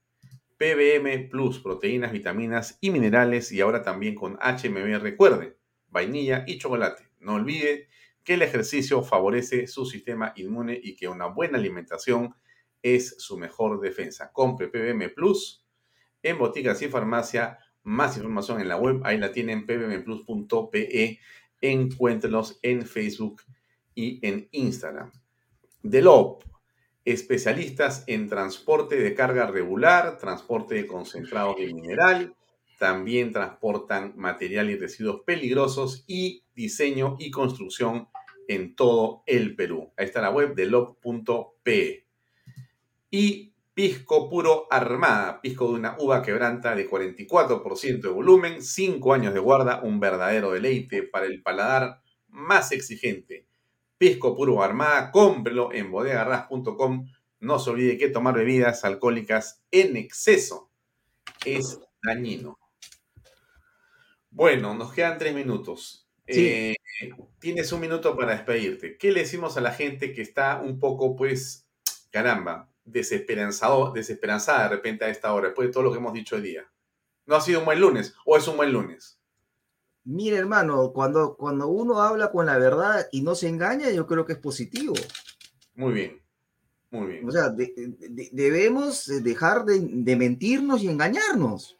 [0.58, 5.00] PBM Plus, proteínas, vitaminas y minerales y ahora también con HMB.
[5.00, 5.56] Recuerde,
[5.88, 7.07] vainilla y chocolate.
[7.20, 7.88] No olvide
[8.24, 12.34] que el ejercicio favorece su sistema inmune y que una buena alimentación
[12.82, 14.32] es su mejor defensa.
[14.32, 15.64] Compre PBM Plus
[16.22, 17.58] en boticas y farmacia.
[17.84, 21.18] Más información en la web, ahí la tienen pbmplus.pe.
[21.60, 23.42] Encuéntrenlos en Facebook
[23.94, 25.10] y en Instagram.
[25.82, 26.42] Delop,
[27.04, 32.36] especialistas en transporte de carga regular, transporte de concentrados de mineral,
[32.78, 38.08] también transportan material y residuos peligrosos y diseño y construcción
[38.46, 39.92] en todo el Perú.
[39.96, 42.06] Ahí está la web de log.pe.
[43.10, 49.34] Y pisco puro armada, pisco de una uva quebranta de 44% de volumen, 5 años
[49.34, 53.46] de guarda, un verdadero deleite para el paladar más exigente.
[53.98, 57.08] Pisco puro armada, cómprelo en bodegarras.com.
[57.40, 60.70] No se olvide que tomar bebidas alcohólicas en exceso
[61.44, 62.58] es dañino.
[64.38, 66.06] Bueno, nos quedan tres minutos.
[66.28, 66.46] Sí.
[66.46, 66.76] Eh,
[67.40, 68.96] tienes un minuto para despedirte.
[68.96, 71.66] ¿Qué le decimos a la gente que está un poco, pues,
[72.12, 76.36] caramba, desesperanzado, desesperanzada de repente a esta hora, después de todo lo que hemos dicho
[76.36, 76.70] hoy día?
[77.26, 79.18] ¿No ha sido un buen lunes o es un buen lunes?
[80.04, 84.24] Mire, hermano, cuando, cuando uno habla con la verdad y no se engaña, yo creo
[84.24, 84.94] que es positivo.
[85.74, 86.22] Muy bien,
[86.90, 87.28] muy bien.
[87.28, 91.77] O sea, de- de- debemos dejar de, de mentirnos y engañarnos.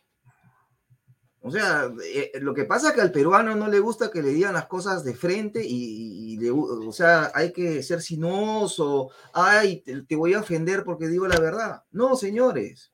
[1.48, 4.34] O sea, eh, lo que pasa es que al peruano no le gusta que le
[4.34, 9.82] digan las cosas de frente y, y le o sea, hay que ser sinuoso, ay,
[10.06, 11.84] te, voy a ofender porque digo la verdad.
[11.90, 12.92] No, señores,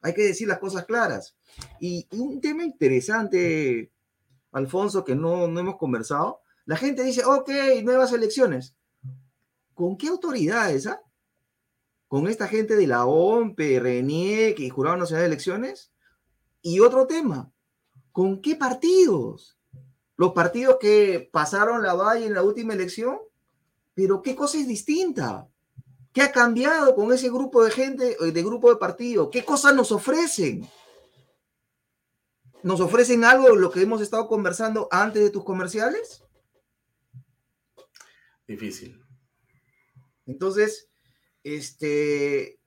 [0.00, 1.36] hay que decir las cosas claras.
[1.78, 3.92] Y, un tema interesante,
[4.50, 7.50] Alfonso, que no, no hemos conversado, la gente dice, ok,
[7.84, 8.74] nuevas elecciones.
[9.74, 10.88] ¿Con qué autoridades?
[10.88, 11.00] ah?
[12.08, 15.92] ¿Con esta gente de la OMPE, RENIEC y Jurado Nacional de Elecciones?
[16.60, 17.51] Y otro tema,
[18.12, 19.58] ¿con qué partidos?
[20.16, 23.18] Los partidos que pasaron la valla en la última elección,
[23.94, 25.48] pero ¿qué cosa es distinta?
[26.12, 29.30] ¿Qué ha cambiado con ese grupo de gente, eh, de grupo de partidos?
[29.32, 30.68] ¿Qué cosas nos ofrecen?
[32.62, 36.22] ¿Nos ofrecen algo de lo que hemos estado conversando antes de tus comerciales?
[38.46, 39.02] Difícil.
[40.26, 40.88] Entonces,
[41.42, 42.60] este,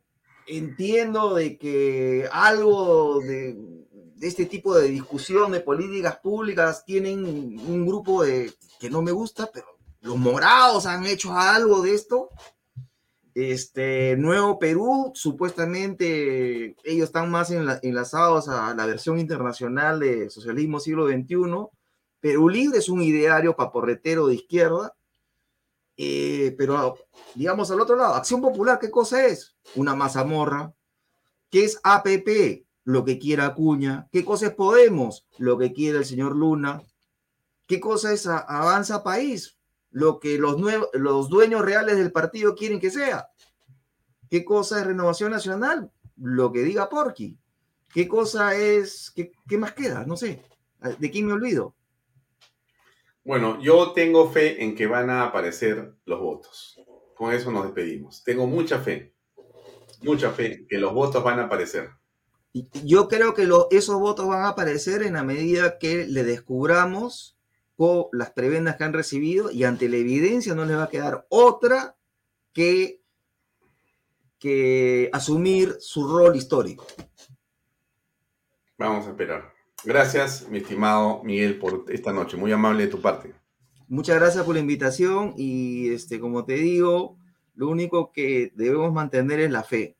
[0.48, 3.85] entiendo de que algo de
[4.22, 9.50] este tipo de discusión de políticas públicas tienen un grupo de que no me gusta,
[9.54, 9.66] pero
[10.02, 12.30] los morados han hecho algo de esto.
[13.34, 20.80] Este Nuevo Perú, supuestamente ellos están más enla- enlazados a la versión internacional de socialismo
[20.80, 21.36] siglo XXI.
[22.22, 24.96] Perú Libre es un ideario paporretero de izquierda,
[25.98, 26.98] eh, pero
[27.36, 29.56] digamos al otro lado, Acción Popular, ¿qué cosa es?
[29.76, 30.74] Una mazamorra.
[31.50, 32.65] ¿Qué es APP?
[32.86, 34.08] Lo que quiera Acuña.
[34.12, 35.28] ¿Qué cosa es Podemos?
[35.38, 36.82] Lo que quiere el señor Luna.
[37.68, 39.58] ¿Qué cosa es Avanza País?
[39.92, 40.56] Lo que los,
[40.94, 43.28] los dueños reales del partido quieren que sea.
[44.30, 45.92] ¿Qué cosa es Renovación Nacional?
[46.16, 47.38] Lo que diga Porky.
[47.94, 49.12] ¿Qué cosa es?
[49.16, 50.06] ¿Qué, qué más queda?
[50.06, 50.42] No sé.
[51.00, 51.76] ¿De quién me olvido?
[53.24, 56.80] Bueno, yo tengo fe en que van a aparecer los votos.
[57.16, 58.24] Con eso nos despedimos.
[58.24, 59.16] Tengo mucha fe,
[60.04, 61.90] mucha fe en que los votos van a aparecer.
[62.86, 67.38] Yo creo que lo- esos votos van a aparecer en la medida que le descubramos
[68.14, 71.98] las prebendas que han recibido y ante la evidencia no les va a quedar otra
[72.54, 73.02] que,
[74.40, 76.86] que asumir su rol histórico.
[78.78, 79.54] Vamos a esperar.
[79.84, 82.38] Gracias, mi estimado Miguel, por esta noche.
[82.38, 83.34] Muy amable de tu parte.
[83.88, 87.18] Muchas gracias por la invitación y este, como te digo,
[87.54, 89.98] lo único que debemos mantener es la fe,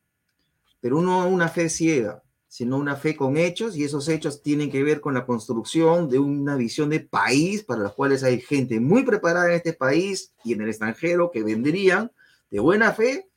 [0.80, 2.22] pero no una fe ciega,
[2.56, 6.18] sino una fe con hechos y esos hechos tienen que ver con la construcción de
[6.18, 10.54] una visión de país para las cuales hay gente muy preparada en este país y
[10.54, 12.10] en el extranjero que vendrían
[12.50, 13.28] de buena fe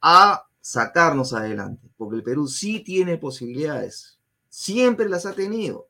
[0.00, 5.88] a sacarnos adelante, porque el Perú sí tiene posibilidades, siempre las ha tenido.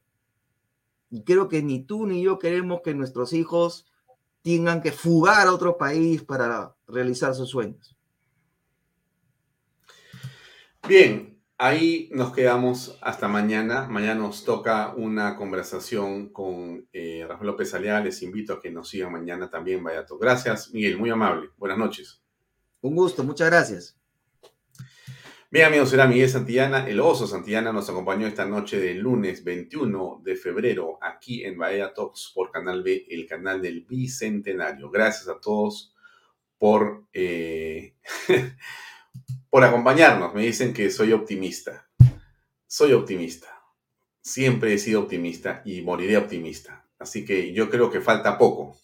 [1.11, 3.93] Y creo que ni tú ni yo queremos que nuestros hijos
[4.41, 7.95] tengan que fugar a otro país para realizar sus sueños.
[10.89, 13.87] Bien, ahí nos quedamos hasta mañana.
[13.89, 18.05] Mañana nos toca una conversación con eh, Rafael López Aliaga.
[18.05, 20.19] Les invito a que nos sigan mañana también, Vallato.
[20.19, 20.99] Gracias, Miguel.
[20.99, 21.51] Muy amable.
[21.57, 22.23] Buenas noches.
[22.81, 23.99] Un gusto, muchas gracias.
[25.51, 26.89] Bien, amigos, será Miguel Santillana.
[26.89, 31.95] El oso Santillana nos acompañó esta noche del lunes 21 de febrero aquí en Bahía
[31.95, 34.91] Talks por Canal B, el canal del Bicentenario.
[34.91, 35.95] Gracias a todos
[36.59, 37.95] por, eh,
[39.55, 40.35] por acompañarnos.
[40.35, 41.89] Me dicen que soy optimista.
[42.67, 43.63] Soy optimista.
[44.21, 46.89] Siempre he sido optimista y moriré optimista.
[46.99, 48.77] Así que yo creo que falta poco.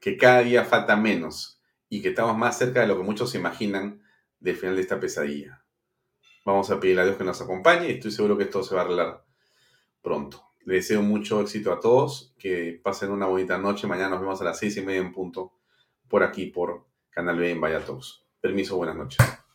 [0.00, 1.60] que cada día falta menos
[1.90, 4.02] y que estamos más cerca de lo que muchos se imaginan
[4.40, 5.62] del final de esta pesadilla.
[6.46, 8.80] Vamos a pedirle a Dios que nos acompañe y estoy seguro que esto se va
[8.80, 9.26] a arreglar
[10.00, 10.42] pronto.
[10.64, 13.86] Les deseo mucho éxito a todos, que pasen una bonita noche.
[13.86, 15.52] Mañana nos vemos a las seis y media en punto
[16.08, 18.24] por aquí, por Canal B en Talks.
[18.40, 19.43] Permiso, buenas noches.